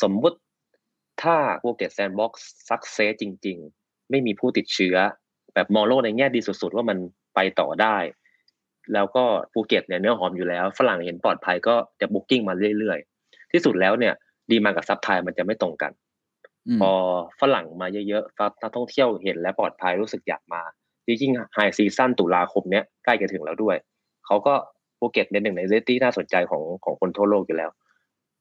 [0.03, 0.39] สมมุติ
[1.23, 4.97] ถ้าภูเก็ตแซนด์บ็อกซ์ success จริง ๆ ไม่มีผู้ติดเชื้อ
[5.55, 6.99] แบบมองโลกในแง่ดีสุดๆ ว่ามัน
[7.35, 7.97] ไปต่อได้
[8.95, 13.14] แล้วก็ภูเก็ตเนี่ยเนื้อหอมอยู่แล้ว ฝรั่งเห็นปลอดภัยก็จะ booking มาเรื่อยๆ
[13.55, 14.15] ที่สุดแล้วเนี่ย
[14.51, 16.91] demand กับ supply มันจะไม่ตรงกัน พอ
[17.41, 20.63] ฝรั่งมาเยอะๆนักท่องเที่ยวเห็นและปลอดภัยรู้สึกอยากมา
[21.07, 23.77] จริงๆ high season ตุลาคมเนี้ยใกล้จะถึงแล้วด้วย
[24.27, 24.55] เขาก็
[24.99, 27.71] ภูเก็ตเป็นหนึ่งในเรตที่น่าสนใจของของคนทั่วโลกอยู่แล้ว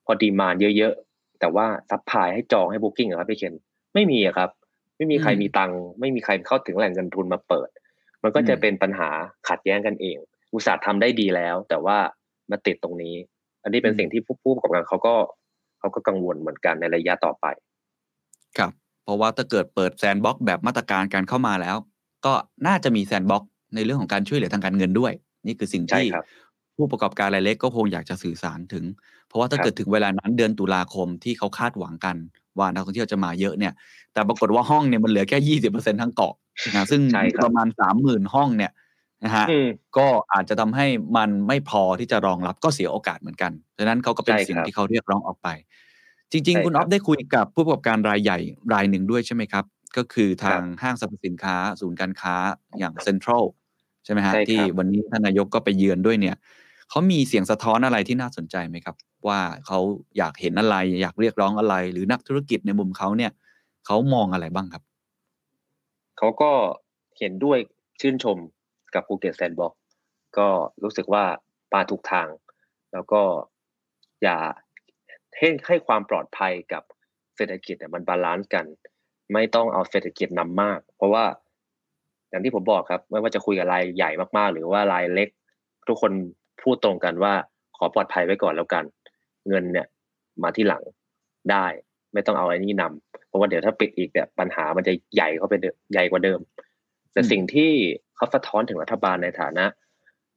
[0.05, 3.53] พอ demand เยอะๆ แต่ว่า supply ให้จองให้ booking ครับพี่เคน
[3.93, 4.49] ไม่มีอะครับ
[4.97, 7.69] ไม่มีใครอืมมีตังค์ไม่มีใครเข้าถึงแหล่งเงินทุนมาเปิด
[8.23, 9.09] มันก็จะอืมเป็นปัญหา
[9.49, 10.17] ขัดแย้งกันเอง
[10.53, 11.97] อุตสาห์ทำได้ดีแล้ว แต่ว่า
[12.51, 13.15] มาติดตรงนี้
[13.63, 15.15] อันนี้เป็นสิ่งที่ผู้ผู้ประกอบการเขาก็
[15.79, 17.45] เขาก็กังวลเหมือนกันในระยะต่อไป
[18.57, 18.71] ครับ
[19.03, 21.77] เพราะว่าถ้าเกิดเปิดแซนด์บ็อกซ์แบบมาตรการการเข้ามาแล้ว
[22.25, 22.33] ก็
[22.67, 25.11] น่าจะมีแซนด์บ็อกซ์ในเรื่องของการช่วยเหลือทางการเงินด้วย
[25.45, 26.25] นี่คือสิ่งใช่ที่ครับ
[26.77, 28.83] ผู้ประกอบการรายเล็กก็คงอยากจะสื่อสารถึง
[29.27, 32.15] เพราะว่าถ้าครับเกิดถึงเวลานั้นเดือนตุลาคมที่เขาคาดหวังกัน
[32.57, 33.73] ว่านักท่องเที่ยวจะมาเยอะเนี่ย
[34.13, 36.33] แต่ปรากฏว่าห้องเนี่ยมันเหลือแค่ยี่สิบเปอร์เซ็นทั้งเกาะ
[36.75, 38.71] นะซึ่งใช่ครับประมาณสามหมื่นห้องเนี่ย
[39.23, 39.67] นะฮะอืม
[39.97, 40.85] ก็อาจจะทำให้
[41.17, 45.47] มันไม่พอที่จะรองรับก็เสียโอกาสเหมือนกันดังนั้นเขาก็เป็นใช่สิ่งครับที่เขาเรียกร้องออกไป
[46.31, 48.39] จริงใช่ๆคุณคอรัอบฟได้คุยกับผู้ประกอบการรายใหญ่
[48.73, 49.65] รายหนึ่งด้วยใช่ไหมครับ
[49.97, 52.35] ก็คือทางห้างสรรพสินค้า ศูนย์การค้า
[52.79, 53.43] อย่างเซ็นทรัล
[54.05, 56.35] ใช่ไหมฮะใช่ครับที่วันนี้ท่านนายกก็ไปเยือนด้วยเนี่ย
[56.89, 58.95] เขามีเสียงสะท้อนอะไรที่น่าสนใจไหมครับ
[59.27, 59.79] ว่าเขา
[60.17, 63.31] อยากเห็นอะไร อยากเรียกร้องอะไร หรือนักธุรกิจในมุมเขาเนี่ย
[63.85, 64.83] เขามองอะไรบ้างครับ
[66.17, 66.51] เขาก็
[67.19, 67.57] เห็นด้วย
[68.01, 68.37] ชื่นชม
[68.95, 69.73] กับภูเก็ตแซนด์บ็อกซ์
[70.37, 70.47] ก็
[70.83, 71.23] รู้สึกว่า
[71.71, 72.27] มาถูกทาง
[72.93, 73.21] แล้วก็
[74.23, 74.37] อย่า
[75.37, 76.83] ให้ให้ความปลอดภัยกับ
[77.35, 78.65] เศรษฐกิจเนี่ยมัน balance กัน
[79.33, 81.25] ไม่ต้องเอาเศรษฐกิจนำมาก เพราะว่า
[82.29, 85.29] อย่างที่ผมบอกครับ ไม่ว่าจะคุยกับรายใหญ่มากๆ หรือว่ารายเล็ก
[85.87, 86.11] ทุกคน
[86.61, 87.33] พูดตรงกันว่า
[87.77, 88.83] ขอปลอดภัยไว้ก่อนแล้วกัน
[89.47, 89.87] เงินเนี่ย
[90.43, 90.83] มาที่หลัง
[91.51, 91.65] ได้
[92.13, 95.53] ไม่ต้องเอาไอ้นี่นำเพราะว่าเดี๋ยวถ้าปิดอีกเนี่ยปัญหามันจะใหญ่เข้าไป
[95.93, 96.39] ใหญ่กว่าเดิม
[97.13, 97.71] แต่สิ่งที่
[98.23, 99.65] เขาสะท้อนถึงรัฐบาลในฐานะ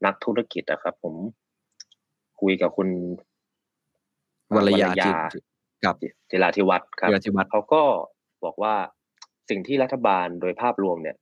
[0.04, 1.14] นักธุรกิจนะครับ ผม
[2.40, 2.88] คุยกับคุณ
[4.54, 5.14] วรยาจิต
[5.84, 5.94] กับ
[6.30, 7.82] จิราธิวัฒน์ครับจิราธิวัฒน์เขาก็
[8.44, 8.74] บอกว่า
[9.50, 11.16] สิ่งที่รัฐบาลโดยภาพรวมเนี่ย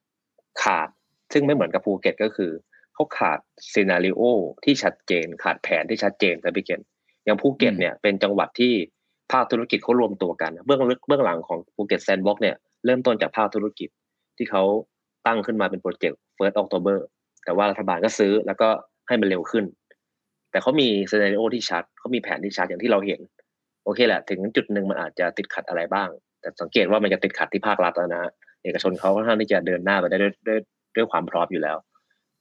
[0.62, 0.88] ขาด
[1.32, 2.50] ซึ่งไม่เหมือนกับภูเก็ตก็คือ
[2.94, 3.38] เขาขาด
[3.72, 4.22] scenario
[4.64, 6.80] ที่ชัดเจน ขาดแผนที่ชัดเจนครับพี่เคน
[7.24, 8.72] อย่างภูเก็ตเนี่ยเป็นจังหวัดที่
[9.32, 13.88] ภาคธุรกิจเขารวมตัวกัน เบื้องลึกเบื้องหลังของภูเก็ตแซนด์บ็อกซ์เนี่ยเริ่มต้นจากภาคธุรกิจ
[14.36, 14.62] ที่เขา
[15.26, 16.98] ตั้งขึ้นมาเป็น project First October
[17.44, 18.68] แต่ว่ารัฐบาลก็ซื้อแล้วก็
[19.08, 19.64] ให้มันเร็วขึ้น
[20.50, 23.20] แต่เขามี scenario ที่ชัดเขามีแผนที่ชัดอย่างที่เราเห็น
[23.84, 26.08] โอเคแหละ ถึงจุดหนึ่งมันอาจจะติดขัดอะไรบ้าง
[26.40, 28.24] แต่สังเกตว่ามันจะติดขัดที่ภาครัฐแล้วนะ
[28.64, 30.60] เอกชนเขาค่อนข้างที่จะเดินหน้าไปได้ด้วยด้วย
[30.96, 31.76] ด้วยความพร้อมอยู่แล้ว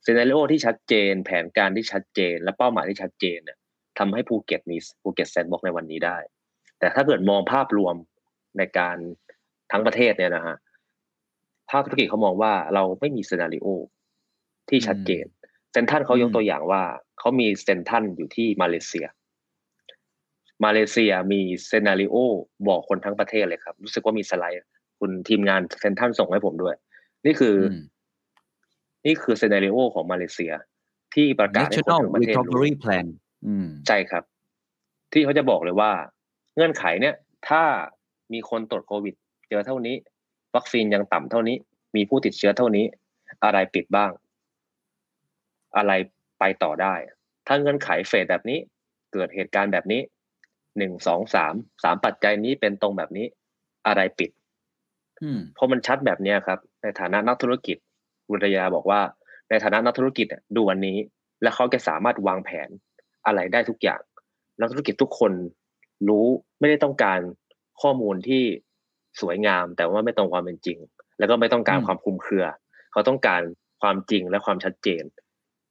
[0.05, 3.57] scenario ที่ชัดเจน แผนการที่ชัดเจน และเป้าหมายที่ชัดเจนเนี่ย
[3.99, 6.17] ทำให้ภูเก็ตมีภูเก็ตแซนด์บ็อกซ์ในวันนี้ได้
[6.79, 7.95] แต่ถ้าเกิดมองภาพรวม
[8.57, 8.97] ในการ
[9.71, 10.55] ทั้งประเทศเนี่ยนะฮะ
[11.73, 13.67] ภาคธุรกิจเขามองว่าเราไม่มี scenario
[14.69, 15.25] ที่ชัดเจน
[15.71, 16.83] เซ็นทรัลเขายกตัวอย่างว่า
[17.19, 19.05] เขามีเซนทรันอยู่ที่มาเลเซีย
[20.65, 22.15] มาเลเซียมีเซนาริโอ
[22.67, 24.59] บอกคนทั้งประเทศเลยครับ รู้สึกว่ามีสไลด์
[24.99, 26.75] คุณทีมงานเซนทันส่งให้ผมด้วย
[27.25, 27.83] นี่คืออม
[29.05, 30.53] นี่คือเซนาริโอของมาเลเซีย
[31.15, 33.05] ที่ประกาศให้คน National ทั้งประเทศรู้ Recovery Plan
[33.45, 34.23] อืมใช่ครับ
[35.13, 35.91] ที่เขาจะบอกเลยว่า
[36.55, 37.15] เงื่อนไขเนี่ย
[37.49, 37.63] ถ้า
[38.33, 39.15] มีคนตรวจโควิด
[39.49, 39.95] เจอเท่านี้
[40.55, 41.57] วัคซีนยังต่ำเท่านี้
[41.95, 42.85] มีผู้ติดเชื้อเท่านี้
[43.43, 44.11] อะไรปิดบ้าง
[45.77, 45.91] อะไร
[46.39, 46.95] ไปต่อได้
[47.47, 48.59] ถ้าเงื่อนไขเฟสแบบนี้
[49.13, 50.01] เกิดเหตุการณ์แบบนี้
[50.77, 53.25] หนึ่งสองสามสามปัจจัยนี้เป็นตรงแบบนี้
[53.87, 54.29] อะไรปิด
[55.21, 57.77] อืมพอมันชัดแบบเนี้ยครับ ในฐานะนักธุรกิจ
[58.29, 59.01] วุฒิยาบอกว่า
[59.49, 60.97] ในฐานะนักธุรกิจเนี่ยดูอันนี้
[61.41, 62.69] และเขาจะสามารถวางแผน
[63.25, 64.01] อะไรได้ทุกอย่าง
[64.59, 65.31] นักธุรกิจทุกคน
[66.07, 66.25] รู้
[66.59, 67.19] ไม่ได้ต้องการ
[67.81, 68.43] ข้อมูลที่
[69.21, 70.77] สวยงาม แต่ว่าไม่ตรงความเป็นจริง
[71.19, 72.45] แล้วก็ไม่ต้องการอืมความคลุมเครือ
[72.91, 73.41] เขาต้องการ
[73.81, 75.03] ความจริงและความชัดเจน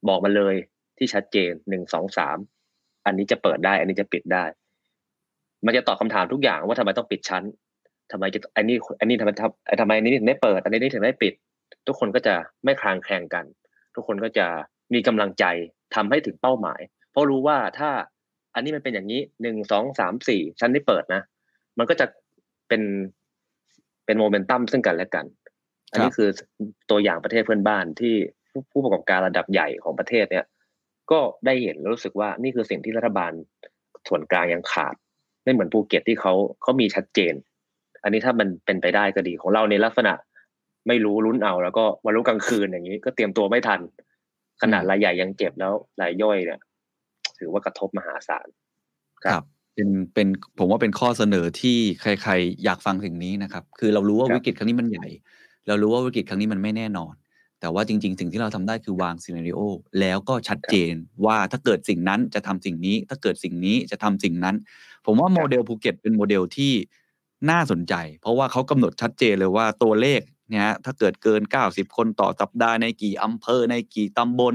[0.07, 0.55] บอกมาเลย
[0.97, 2.37] ที่ชัดเจนหนึ่งสองสาม
[3.05, 4.45] อันนี้จะเปิดได้ อันนี้จะปิดได้
[5.65, 7.43] มันจะตอบคำถามทุกอย่างว่าทำไมต้องปิดชั้น
[8.11, 11.33] ทำไมจะอันนี้ อันนี้ทำไมทำทำไมอันนี้ถึงไม่เปิด อันนี้ถึงไม่ปิด
[11.87, 12.35] ทุกคนก็จะ
[12.65, 13.45] ไม่คลางแคลงกัน
[13.95, 14.47] ทุกคนก็จะ
[14.93, 15.45] มีกำลังใจ
[15.95, 16.81] ทำให้ถึงเป้าหมาย
[17.11, 17.89] เพราะรู้ว่าถ้า
[18.55, 21.21] อันนี้มันเป็นอย่างนี้หนึ่งสองสามสี่ชั้นได้เปิดนะ
[21.77, 22.05] มันก็จะ
[22.67, 22.81] เป็น
[24.05, 25.25] เป็นโมเมนตัมซึ่งกันและกัน
[25.91, 26.29] อันนี้คือ
[26.89, 28.15] ตัวอย่างประเทศเพื่อนบ้านที่
[28.51, 30.45] ผู้ผู้ประกอบการระดับใหญ่ของประเทศเนี่ย
[31.11, 33.31] ก็ได้เห็นแล้วรู้สึกว่านี่คือสิ่งที่รัฐบาล
[34.07, 34.95] ส่วนกลางยังขาด
[35.43, 37.33] ไม่เหมือนภูเก็ตที่เขาเขามีชัดเจน
[38.03, 40.13] อันนี้ถ้ามันเป็นไปได้ก็ดีของเราในลักษณะ
[40.87, 43.79] ไม่รู้ลุ้นเอา แล้วก็วันรู้กลางคืนอย่างนี้ ก็เตรียมตัวไม่ทัน
[44.61, 46.59] ขนาดรายใหญ่ยังเจ็บแล้วรายย่อยเนี่ย
[47.39, 48.47] ถือว่ากระทบมหาศาล
[49.23, 49.43] ครับ
[49.75, 50.27] เป็นเป็น
[50.59, 55.07] ผมว่าเป็นข้อเสนอที่ใคร ๆ อยากฟังสิ่งนี้นะครับ คือเรารู้ว่าครับวิกฤตครั้งนี้มันใหญ่
[55.67, 57.13] เรารู้ว่าวิกฤตครั้งนี้มันไม่แน่นอน
[57.59, 59.59] แต่ว่าจริง ๆ สิ่งที่เราทำได้คือวาง scenario
[59.99, 60.93] แล้วก็ชัดเจน
[61.25, 64.55] ว่าถ้าเกิดสิ่งนั้นจะทำสิ่งนี้ ถ้าเกิดสิ่งนี้จะทำสิ่งนั้น
[65.05, 66.73] ผมว่าโมเดลภูเก็ตเป็นโมเดลที่
[67.49, 74.53] น่าสนใจ เพราะว่าเขากำหนดชัดเจนเลยว่าตัวเลขเนี่ยฮะถ้าเกิดเกิน 90 คนต่อสัปดาห์ในกี่อำเภอในกี่ตำบล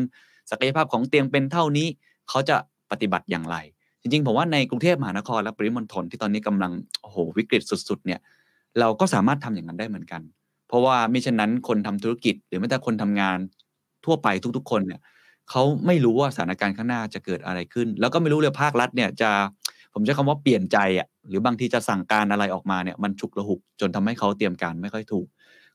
[0.50, 1.88] ศักยภาพของเตียงเป็นเท่านี้
[2.28, 2.56] เขาจะ
[2.90, 3.56] ปฏิบัติอย่างไร
[4.02, 6.72] จริงๆ ผมว่าในกรุงเทพมหานครและปริมณฑลที่ตอนนี้กำลัง
[7.02, 8.20] โอ้โหวิกฤตสุด ๆ เนี่ย
[8.80, 10.22] เราก็สามารถทำอย่างนั้นได้เหมือนกัน
[10.68, 13.38] เพราะว่ามิฉะนั้นคนทำธุรกิจ หรือแม้แต่คนทำงาน
[14.04, 15.00] ทั่วไปทุกๆ คนเนี่ย
[15.50, 19.30] เขาไม่รู้ว่าสถานการณ์ข้างหน้าจะเกิดอะไรขึ้น แล้วก็ไม่รู้เลยภาครัฐเนี่ยจะ
[19.94, 25.26] ผมใช้คำว่าเปลี่ยนใจอะหรือบางทีจะสั่งการอะไรออกมาเนี่ยมันฉุกละหุกจนทำให้เขาเตรียมการไม่ค่อยถูก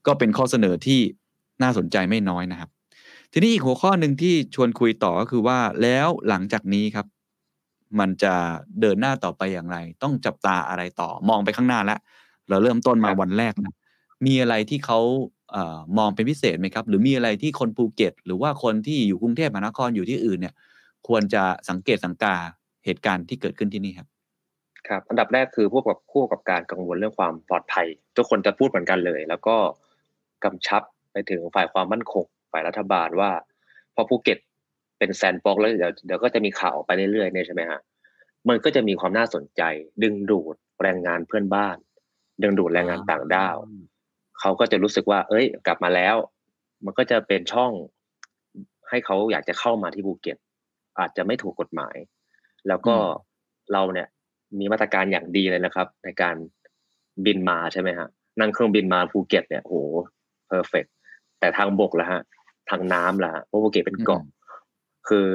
[0.06, 1.00] ก็เป็นข้อเสนอที่
[1.62, 2.70] น่าสนใจไม่น้อยนะครับ
[3.34, 7.06] ทีนี้อีกหัวข้อหนึ่งที่ชวนคุยต่อก็คือว่าแล้วหลังจากนี้ครับ
[8.00, 8.34] มันจะ
[8.82, 12.00] เดินหน้าต่อไปอย่างไร ต้องจับตาอะไรต่อมองไปข้างหน้าแล้ว
[12.50, 13.74] เราเริ่มต้นมาครับวันแรกนะ
[14.26, 15.00] มีอะไรที่เขา
[15.52, 20.54] เอ่อมองเป็นพิเศษไหมครับ หรือมีอะไรที่คนภูเก็ต หรือว่าคนที่อยู่กรุงเทพมหานครอยู่ที่อื่นเนี่ย
[21.08, 22.36] ควรจะสังเกตสังกา
[22.86, 24.08] เหตุการณ์ที่เกิดขึ้นที่นี่ครับ
[24.88, 27.88] ครับอันดับแรกคือผู้ประกอบผู้ประกอบการกังวลเรื่องความปลอดภัย
[28.18, 29.56] ทุกคนจะพูดเหมือนกันเลย แล้วก็
[30.44, 30.82] กำชับ
[31.12, 33.32] ไปถึงฝ่ายความมั่นคงฝ่ายรัฐบาลว่า
[33.96, 34.40] พอภูเก็ต
[34.98, 37.80] เป็นแซนด์บ็อกซ์แล้วเดี๋ยวเดี๋ยวก็จะมีข่าวออกไปเรื่อยๆเนี่ยใช่ไหมฮะ
[38.50, 39.62] มันก็จะมีความน่าสนใจ
[40.04, 41.78] ดึงดูดแรงงานเพื่อนบ้าน
[42.42, 43.58] ดึงดูดแรงงานต่างด้าว
[44.40, 46.16] เขาก็จะรู้สึกว่า เอ้ย กลับมาแล้ว
[46.86, 47.72] มันก็จะเป็นช่อง
[48.90, 50.38] ให้เขาอยากจะเข้ามาที่ภูเก็ต
[51.00, 51.96] อาจจะไม่ถูกกฎหมาย
[52.68, 53.32] แล้วก็อืม
[53.74, 54.08] เราเนี่ย
[54.60, 56.36] มีมาตรการอย่างดีเลยนะครับ ในการ
[57.26, 58.08] บินมาใช่ไหมฮะ
[58.40, 59.76] นั่งเครื่องบินมาภูเก็ตเนี่ยโห
[60.48, 60.86] perfect
[61.40, 62.22] แต่ทางบกแล้วฮะ
[62.70, 64.22] ทางน้ำล่ะฮะเพราะภูเก็ตเป็นเกาะ
[65.10, 65.28] คือ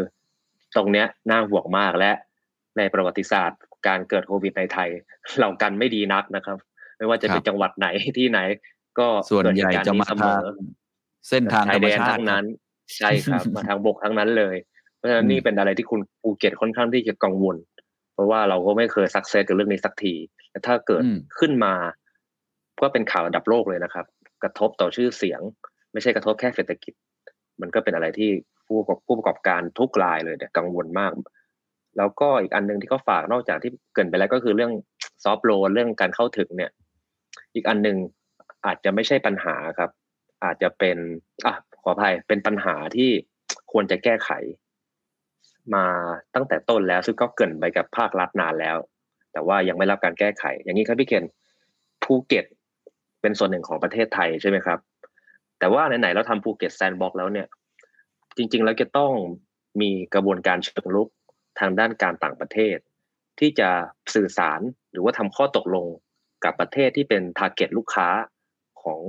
[0.77, 2.11] ตรงเนี้ยน่าห่วงมากและ
[2.79, 4.89] ในประวัติศาสตร์ การเกิดโควิดในไทย
[5.41, 6.57] เรากันไม่ดีนักนะครับ
[6.97, 7.87] ไม่ว่าจะเป็นครับจังหวัดไหน
[8.19, 8.41] ที่ไหน
[8.99, 10.49] ก็เกิดใหเหญ่ตุการณ์นี้เสมทาง
[11.29, 12.45] เส้นทางชายแดนธรรมชาติทั้งนั้น
[12.97, 14.57] ใช่ครับ มาทางบกทั้งนั้นเลย
[14.97, 17.57] เพราะฉะนั้นอืมนี่เป็นอะไรที่คุณภูเก็ตค่อนข้างที่จะกังวล
[18.15, 20.15] เพราะว่าเราก็ไม่เคยสักเซสกับเรื่องนี้สักที
[20.51, 21.75] แต่ถ้าเกิดอืมขึ้นมา
[22.83, 24.07] ก็เป็นข่าวระดับโลกเลยนะครับ
[24.43, 25.41] กระทบต่อชื่อเสียง
[25.93, 26.95] ไม่ใช่กระทบแค่เศรษฐกิจ
[27.61, 28.31] มันก็เป็นอะไรที่
[28.69, 31.13] ผู้ประกอบผู้ประกอบการทุกรายเลยเนี่ยกังวลมาก
[31.97, 34.73] แล้วก็อีกอันหนึ่งที่เขาฝากนอกจากที่เกินไปแล้วก็คือเรื่อง
[35.25, 36.71] ซอฟต์โลเรื่องการเข้าถึงเนี่ย
[37.55, 37.97] อีกอันหนึ่ง
[38.67, 39.91] อาจจะไม่ใช่ปัญหาครับ
[40.45, 40.99] อาจจะเป็น
[41.47, 43.11] อะขออภัยเป็นปัญหาที่
[43.73, 44.31] ควรจะแก้ไข
[45.75, 45.85] มา
[46.35, 48.77] ตั้งแต่ต้นแล้วซึ่งก็เกินไปกับภาครัฐนานแล้ว
[49.33, 51.25] แต่ว่ายังไม่รับการแก้ไข อย่างนี้ครับพี่เคน
[52.05, 52.45] ภูเก็ต
[53.21, 54.79] เป็นส่วนหนึ่งของประเทศไทยใช่ไหมครับ
[55.59, 57.47] แต่ว่าไหนๆเราทำภูเก็ตแซนด์บ็อกซ์แล้วเนี่ย
[58.39, 59.13] จริง ๆ แล้วจะต้อง
[59.81, 61.09] มีกระบวนการเชิงลุก
[61.61, 62.77] ทางด้านการต่างประเทศ
[63.39, 63.71] ที่จะ
[64.15, 64.61] สื่อสาร
[64.93, 65.87] หรือว่าทำข้อตกลง
[66.45, 68.09] กับประเทศที่เป็น target ลูกค้า
[68.83, 69.01] ของ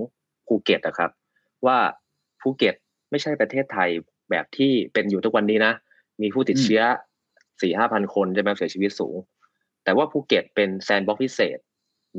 [0.47, 1.11] ภูเก็ตนะครับ
[1.65, 1.77] ว่า
[2.41, 2.75] ภูเก็ต
[3.11, 3.89] ไม่ใช่ประเทศไทย
[4.29, 5.73] แบบที่เป็นอยู่ทุกวันนี้นะ
[6.21, 6.81] มีผู้ติดเชื้อ
[7.61, 9.15] สี่ห้าพันคนใช่ไหมเสียชีวิตสูง
[9.83, 11.57] แต่ว่าภูเก็ตเป็นแซนด์บ็อกซ์พิเศษ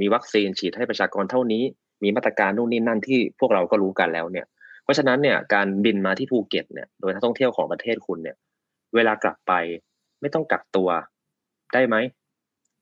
[0.00, 1.62] มีวัคซีนฉีดให้ประชากรเท่านี้
[2.02, 4.46] มีมาตรการนู่นนี่นั่นที่พวกเราก็รู้กันแล้วเนี่ย
[4.90, 8.36] เพราะฉะนั้นเนี่ยการบินมาที่ภูเก็ตเนี่ยโดยนักท่องเที่ยวของประเทศคุณเนี่ย
[8.94, 9.52] เวลากลับไป
[10.20, 10.88] ไม่ต้องกักตัว
[11.74, 11.96] ได้ไหม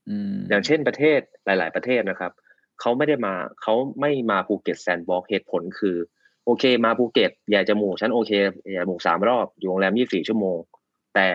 [0.09, 2.33] อืมอย่างเช่นประเทศหลาย ๆ ประเทศนะครับ
[2.81, 5.97] เขาไม่ได้มาเขาไม่มาภูเก็ตแซนด์บ็อกซ์เหตุผลคือ
[6.45, 8.33] โอเค มาภูเก็ตอยากจะหมู่ฉันโอเค
[8.75, 10.59] อยากหมู่สามรอบอยู่โรงแรมยี่สี่ชั่วโมง
[11.15, 11.29] แต่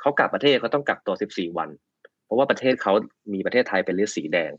[0.00, 1.68] เขากลับประเทศเขาต้องกักตัวสิบสี่วัน
[2.24, 2.92] เพราะว่าประเทศเขา
[3.32, 4.52] มีประเทศไทยเป็น list สีแดง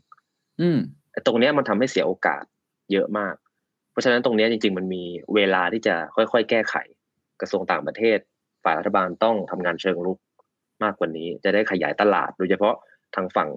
[0.60, 0.78] อืม
[1.12, 2.44] ไอ้ตรงเนี้ยมันทำให้เสียโอกาส
[2.92, 3.45] เยอะมากเพ
[3.96, 5.02] ราะฉะนั้นตรงเนี้ยจริง ๆ มันมี
[5.34, 6.74] เวลาที่จะค่อยๆ แก้ไข
[7.40, 8.18] กระทรวงต่างประเทศ
[8.64, 10.18] ฝ่ายรัฐบาลต้องทำงานเชิงรุก
[10.82, 12.74] มากกว่านี้ จะได้ขยายตลาด โดยเฉพาะ
[13.14, 13.48] ทางฝั่ง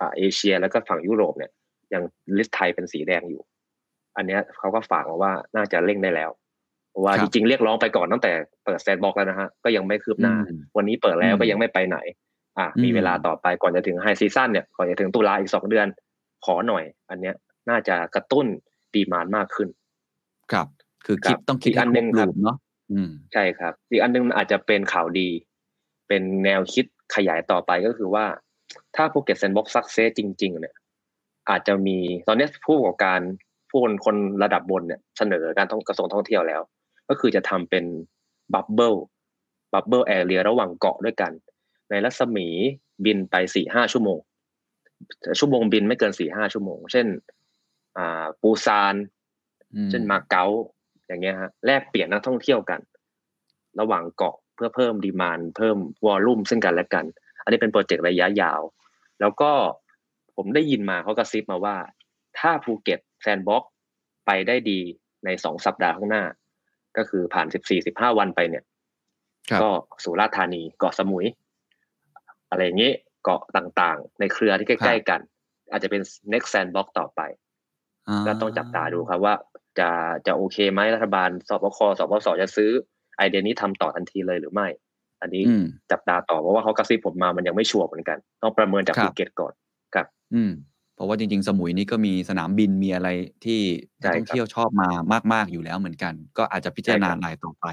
[0.00, 1.50] อ่าเอเชียแล้วก็ฝั่งยุโรปเนี่ย
[1.92, 2.02] ยัง
[2.36, 3.42] list ไทยเป็นสีแดงอยู่
[4.16, 6.30] อันเนี้ยเขาก็ฝากมาว่าน่าจะเร่งได้แล้ว
[6.90, 8.32] เพราะว่าครับจริงๆเรียกร้องไปก่อนตั้งแต่
[8.64, 11.98] เปิดแซนด์บ็อกซ์แล้วนะฮะก็ยังไม่คืบหน้าอืมวันนี้เปิดแล้วอืมก็ยังไม่ไปไหน
[12.58, 15.86] อะอืมมีเวลาต่อไปก่อนจะถึง high season เนี่ยก่อนจะถึงตุลาอีกสองเดือน
[16.44, 17.34] ขอหน่อย อันเนี้ย
[17.70, 18.46] น่าจะกระตุ้น
[18.98, 19.68] demand มากขึ้น
[20.52, 20.66] ครับ
[21.06, 22.56] คือคิดครับต้องคิดอีกอันหนึ่งให้ครับรูปเนาะ
[22.92, 25.28] อืมใช่ครับ อีกอันหนึ่งอาจจะเป็นข่าวดี
[26.08, 26.84] เป็นแนวคิด
[27.14, 28.24] ขยายต่อไปก็คือว่า
[28.96, 30.74] ถ้าภูเก็ตแซนด์บ็อกซ์ success จริง ๆ เนี่ย
[31.50, 33.20] อาจจะมีตอนนี้ผู้ประกอบการ
[33.70, 36.60] ผู้คนคนระดับบนเนี่ยเสนอการท่องกระทรวงท่องเที่ยวแล้ว
[37.08, 37.84] ก็คือจะทำเป็น
[38.54, 38.94] bubble
[39.72, 41.32] bubble area ระหว่างเกาะด้วยกัน
[41.90, 42.46] ในรัศมี
[43.04, 44.18] บินไปสี่ห้าชั่วโมง
[45.38, 47.06] ชั่วโมงบินไม่เกินสี่ห้าชั่วโมง เช่น
[47.96, 48.94] อ่าปูซาน
[49.74, 50.46] อืมเช่นมาเก๊า
[51.06, 52.80] อย่างเงี้ยฮะแลกเปลี่ยนนักท่องเที่ยวกัน
[53.80, 55.76] ระหว่างเกาะเพื่อเพิ่ม demand เพิ่ม
[56.06, 57.04] volume ซึ่งกันและกัน
[57.42, 58.60] อันนี้เป็น project ระยะยาว
[59.20, 59.50] แล้วก็
[60.36, 61.76] ผมได้ยินมาเขากระซิบมาว่า
[62.38, 63.64] ถ้าภูเก็ตแซนด์บ็อกซ์
[64.26, 64.80] ไปได้ดี
[65.24, 66.24] ในสองสัปดาห์ข้างหน้า
[66.96, 68.64] ก็คือผ่านสิบสี่สิบห้าวันไปเนี่ย
[69.50, 69.70] ครับก็
[70.04, 71.26] สุราษฎร์ธานีเกาะสมุย
[72.50, 72.92] อะไรอย่างนี้
[73.24, 75.20] เกาะต่างๆ ในเครือที่ใกล้ ๆ กัน
[75.70, 77.20] อาจจะเป็น next sandbox ต่อไป
[78.26, 79.34] ก็ต้องจับตาดูครับว่า
[79.78, 79.88] จะ
[80.26, 82.70] จะโอเคไหมรัฐบาลสบคสบสจะซื้อ
[83.16, 84.68] ไอเดียนี้ทำต่อทันทีเลยหรือไม่
[85.22, 89.52] อันนี้อืมจับตาต่อเพราะว่าเขากระซิบผมมามันยังไม่ชัวร์เหมือนกัน ต้องประเมินจากครับภูเก็ตก่อน
[89.94, 90.52] ครับ อืม
[90.94, 93.08] เพราะว่าจริง ๆ สมุยนี่ก็มีสนามบินมีอะไร
[93.44, 93.60] ที่
[94.02, 94.88] นักใช่ท่องครับเที่ยวชอบมา
[95.32, 97.66] มาก ๆอยู่แล้วเหมือนกัน ก็อาจจะพิจารณาใช่ครับรายต่อไป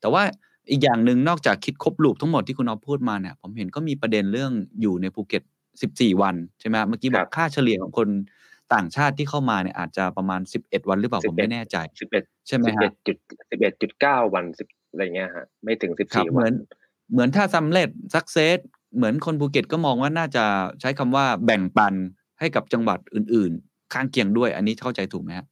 [0.00, 0.22] แต่ว่า
[0.70, 5.42] อีกอย่างหนึ่งนอกจากคิดครบลูปทั้งหมดที่คุณเอาพูดมาเนี่ย ผมเห็นก็มีประเด็นเรื่องอยู่ในภูเก็ต
[5.82, 8.08] 14 วันใช่ไหมเมื่อกี้บอกค่าเฉลี่ยของคน
[8.74, 13.16] ต่างชาติที่เข้ามาเนี่ยอาจจะประมาณ11วันหรือเปล่าผมไม่แน่ใจสิบเอ็ดใช่ไหมสิบฮะเอ็ดจุด
[13.50, 16.54] สิบเอ็ดจุดเก้าวันสิบอะไรเงี้ยฮะไม่ถึงสิบครับสี่เหวัมือนน
[17.12, 18.58] เหมือนถ้าสำเร็จสักเซส
[18.96, 20.44] เหมือนคนภูเก็ตก็มองว่าน่าจะ
[20.80, 21.94] ใช้คำว่าแบ่งปัน
[22.40, 25.46] ให้กับจังหวัดอื่น ๆ ข้างเคียงด้วย อันนี้เข้าใจถูกไหมฮะ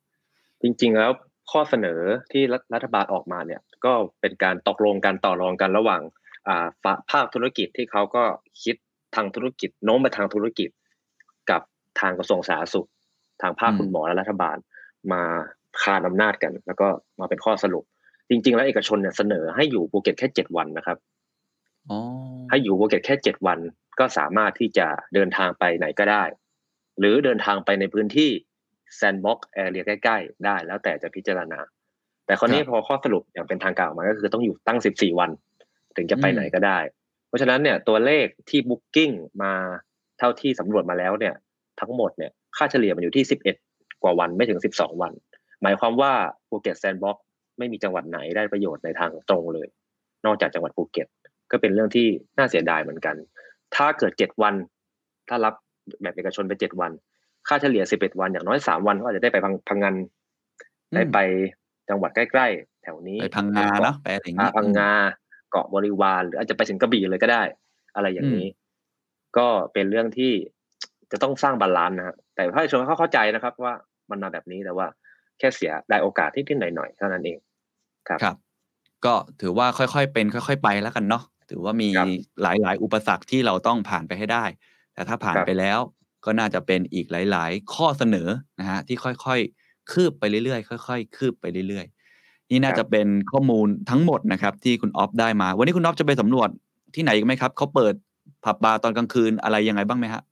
[0.63, 1.13] จริง ๆ แล้ว
[1.51, 2.01] ข้อเสนอ
[2.33, 6.03] ที่รัฐรัฐบาลออกมาเนี่ย ก็เป็นการตกลงกันต่อรองกันระหว่าง
[6.49, 8.25] อ่าฝภาคธุรกิจที่เขาก็
[8.63, 8.77] คิด
[9.15, 10.71] ทางธุรกิจโน้มไปทางธุรกิจ
[11.51, 11.63] กับ
[12.01, 12.89] ทางกระทรวงสาธารณสุข
[13.45, 14.57] ทางภาคอืมคุณหมอและรัฐบาล
[15.13, 15.23] มา
[15.83, 16.89] คานอำนาจกัน แล้วก็
[17.21, 17.85] มาเป็นข้อสรุป
[18.31, 20.99] จริง ๆ แล้วเอกชนเนี่ยเสนอให้อยู่ภูเก็ตแค่เจ็ดวันนะครับ
[21.91, 21.99] อ๋อ
[22.51, 23.59] ให้อยู่ภูเก็ตแค่เจ็ดวัน
[23.99, 26.25] ก็สามารถที่จะเดินทางไปไหนก็ได้
[26.99, 28.31] หรือเดินทางไปในพื้นที่
[28.97, 31.59] แซนด์บ็อกซ์ area ใกล้ ๆ ได้ แล้วแต่จะพิจารณา
[32.27, 35.31] แต่คราวนี้พอข้อสรุปอย่างเป็นทางการออกมาก็คือต้องอยู่ตั้งสิบสี่วัน
[35.97, 36.79] ถึงจะไปไหนก็ได้
[37.29, 39.11] เพราะฉะนั้นเนี่ยตัวเลขที่ booking
[39.43, 39.53] มา
[40.19, 41.35] เท่าที่สำรวจมาแล้วเนี่ย
[41.81, 43.57] ทั้งหมดเนี่ย ค่าเฉลี่ยมันอยู่ที่สิบเอ็ด
[44.03, 45.13] กว่าวันไม่ถึงสิบสองวัน
[45.63, 46.13] หมายความว่า
[46.49, 47.17] ภูเก็ตแซนด์บ็อกซ์
[47.59, 49.69] ไม่มีจังหวัดไหนได้ประโยชน์ในทางตรงเลย
[50.27, 51.07] นอกจากจังหวัดภูเก็ต
[51.51, 52.07] ก็เป็นเรื่องที่
[52.39, 53.17] น่าเสียดายเหมือนกัน
[53.77, 54.55] ถ้าเกิดเจ็ดวัน
[55.29, 55.55] ถ้ารับ
[56.03, 56.93] แบบเอกชนไปเจ็ดวัน
[57.49, 59.95] ค่าเฉลี่ยสิบเอ็ดวันอย่างน้อยสามวันก็อาจจะได้ไปพังพังงา
[60.91, 61.19] อืมได้ไป
[61.89, 64.91] จังหวัดใกล้ๆ แถวนี้ไปพังงาเนาะไปอะไรอย่างอ่านี้พังงา
[65.51, 67.43] เกาะบริวารหรืออาจจะไปถึงกระบี่เลยก็ได้
[67.95, 68.47] อะไรอย่างนี้
[69.39, 70.33] ก็เป็นเรื่องที่
[71.15, 73.75] จะต้องสร้าง balance นะฮะแต่ภาคเอกชนเขาเข้าใจนะครับ ว่า
[74.11, 74.87] มันมาแบบนี้แต่ว่า
[75.39, 77.39] แค่เสียได้โอกาสที่นิดๆหน่อยๆเท่านั้นเอง
[78.09, 78.37] ครับครับ
[79.05, 82.07] ก็ถือว่าค่อยๆเป็น ค่อย ๆ ไปแล้วกันเนาะถือว่ามีครับ
[82.43, 84.45] หลายๆ อุปสรรคที่เราต้องผ่านไปให้ได้
[84.95, 85.79] แต่ถ้าผ่านครับไปแล้ว
[86.25, 88.29] ก็น่าจะเป็นอีกหลาย ๆ ข้อเสนอ
[88.61, 96.49] นะฮะที่ค่อยๆ คืบไปเรื่อยๆ ค่อย ๆ คืบไปเรื่อยๆ นี่น่าจะเป็นข้อมูลทั้งหมดนะครับ ที่คุณออฟได้มา วันนี้คุณออฟจะไปสำรวจ
[96.95, 97.95] ที่ไหนอีกไหมครับเขาเปิด
[98.45, 100.23] ผับบาร์ตอนกลางคืนอะไรยังไงบ้างไหมฮะ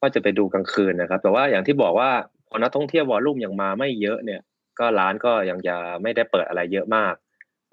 [0.00, 2.10] ก็จะไปดูกลางคืนนะครับ แต่ว่าอย่างที่บอกว่า
[2.48, 4.40] พอนักท่องเที่ยววอลลุ่มยังมาไม่เยอะเนี่ย
[4.78, 7.14] ก็ร้านก็ยังจะไม่ได้เปิดอะไรเยอะมาก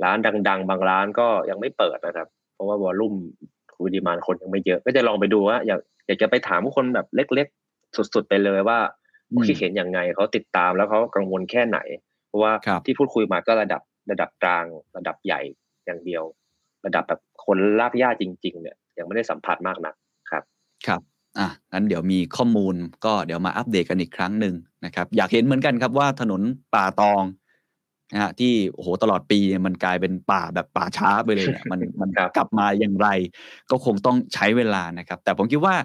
[0.04, 0.18] ร้าน
[0.48, 3.14] ดัง ๆ บางร้านก็ยังไม่เปิดนะครับ เพราะว่าวอลลุ่ม
[3.74, 8.80] คูดีมานคนยังไม่เยอะ ก็จะลองไปดูว่าอยากอยากจะไปถามผู้คนแบบเล็ก ๆ สุดๆไปเลยว่า
[9.32, 11.80] อืมคิดเห็นยังไงเขาติดตามแล้วเขากังวลแค่ไหน
[12.28, 14.66] เพราะว่าครับที่พูดคุยมาก็ระดับระดับกลาง
[14.98, 15.42] ระดับใหญ่
[15.86, 16.24] อย่างเดียว
[16.86, 19.96] ระดับแบบคนลากย่าจริง ๆ เนี่ยยังไม่ได้สัมผัสมากนัก
[20.32, 20.44] ครับ
[20.88, 21.02] ครับ
[21.40, 22.76] อะงั้นเดี๋ยวมีข้อมูล
[23.06, 24.56] ก็เดี๋ยวมาอัปเดตกันอีกครั้งหนึ่ง
[24.86, 26.42] นะครับ อยากเห็นเหมือนกันครับว่าถนน
[26.76, 27.24] ป่าตอง
[28.14, 33.08] นะฮะที่โอ้โหตลอดปีเนี่ยมันกลายเป็นป่าแบบป่าช้าไปเลยเนี่ยมันมันครับกลับมาอย่างไร
[33.72, 35.76] ก็คงต้องใช้เวลานะครับ แต่ผมคิดว่า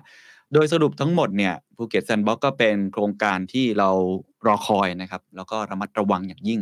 [0.52, 3.90] โดยสรุปทั้งหมดเนี่ยภูเก็ตแซนด์บ็อกซ์ก็เป็นโครงการที่เรา
[4.46, 6.60] รอคอยนะครับ แล้วก็ระมัดระวังอย่างยิ่ง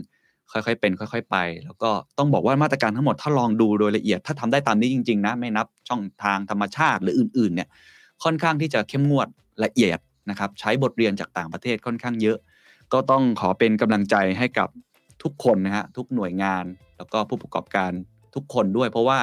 [0.53, 7.68] ค่อยๆ เป็น ค่อย ๆ ไป แล้วก็ต้องบอกว่ามาตรการทั้งหมดถ้าลองดูโดยละเอียด ถ้าทำได้ตามนี้จริง ๆ นะ ไม่นับช่องทางธรรมชาติหรืออื่น ๆ เนี่ย
[8.25, 9.29] ค่อนข้างที่จะเข้มงวด
[9.64, 9.99] ละเอียด
[10.31, 12.39] นะครับใช้บทเรียนจากต่างประเทศค่อนข้างเยอะ
[12.93, 14.69] ก็ต้องขอเป็นกำลังใจให้กับ
[15.23, 16.64] ทุกคนนะฮะทุกหน่วยงาน
[16.97, 17.91] แล้วก็ผู้ประกอบการ
[18.35, 19.19] ทุกคนด้วย เพราะว่า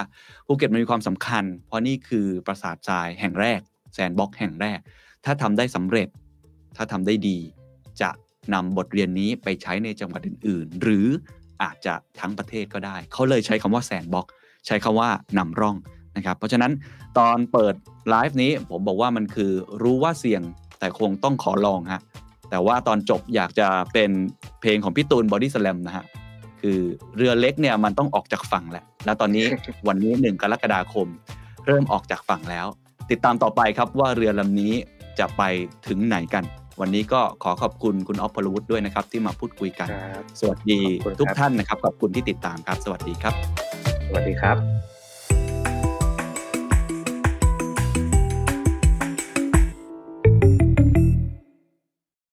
[0.47, 3.59] ภูเก็ตมันมีความสำคัญ เพราะนี่คือปราสาททรายแห่งแรก
[3.93, 4.79] sandbox แห่งแรก
[5.25, 6.07] ถ้าทำได้สำเร็จ
[6.75, 7.37] ถ้าทำได้ดี
[8.01, 8.09] จะ
[8.53, 11.07] นำบทเรียนนี้ไปใช้ในจังหวัดอื่น ๆ หรือ
[11.63, 14.27] อาจจะทั้งประเทศก็ได้ เขาเลยใช้คำว่า sandbox
[14.65, 15.75] ใช้คำว่านำร่อง
[16.15, 16.71] นะครับ เพราะฉะนั้น
[17.17, 17.75] ตอนเปิด
[18.09, 19.51] ไลฟ์นี้ผมบอกว่ามันคือ
[19.83, 20.41] รู้ว่าเสี่ยง
[20.79, 22.01] แต่คงต้องขอลองฮะ
[22.49, 24.11] แต่ว่าตอนจบอยากจะเป็น
[24.61, 26.05] เพลงของพี่ตูนบอดี้สแลมนะฮะ
[26.61, 26.79] คือ
[27.15, 29.45] เรือเล็กเนี่ยมันต้องออกจากฝั่งแหละแล้วตอนนี้
[29.87, 31.07] วันนี้หนึ่งกรกฎาคม
[31.65, 32.67] เริ่มออกจากฝั่งแล้ว
[33.11, 34.73] ติดตามต่อไปครับว่าเรือลำนี้
[35.19, 35.41] จะไป
[35.87, 36.43] ถึงไหนกัน
[36.81, 43.33] วันนี้ก็ขอขอบคุณคุณออฟพลวุฒิด้วยนะครับ ที่มาพูดคุยกันครับสวัสดีขอบคุณครับทุกท่านนะครับขอบคุณที่ติดตามครับ สวัสดีครับ
[44.07, 44.92] สวัสดีครับ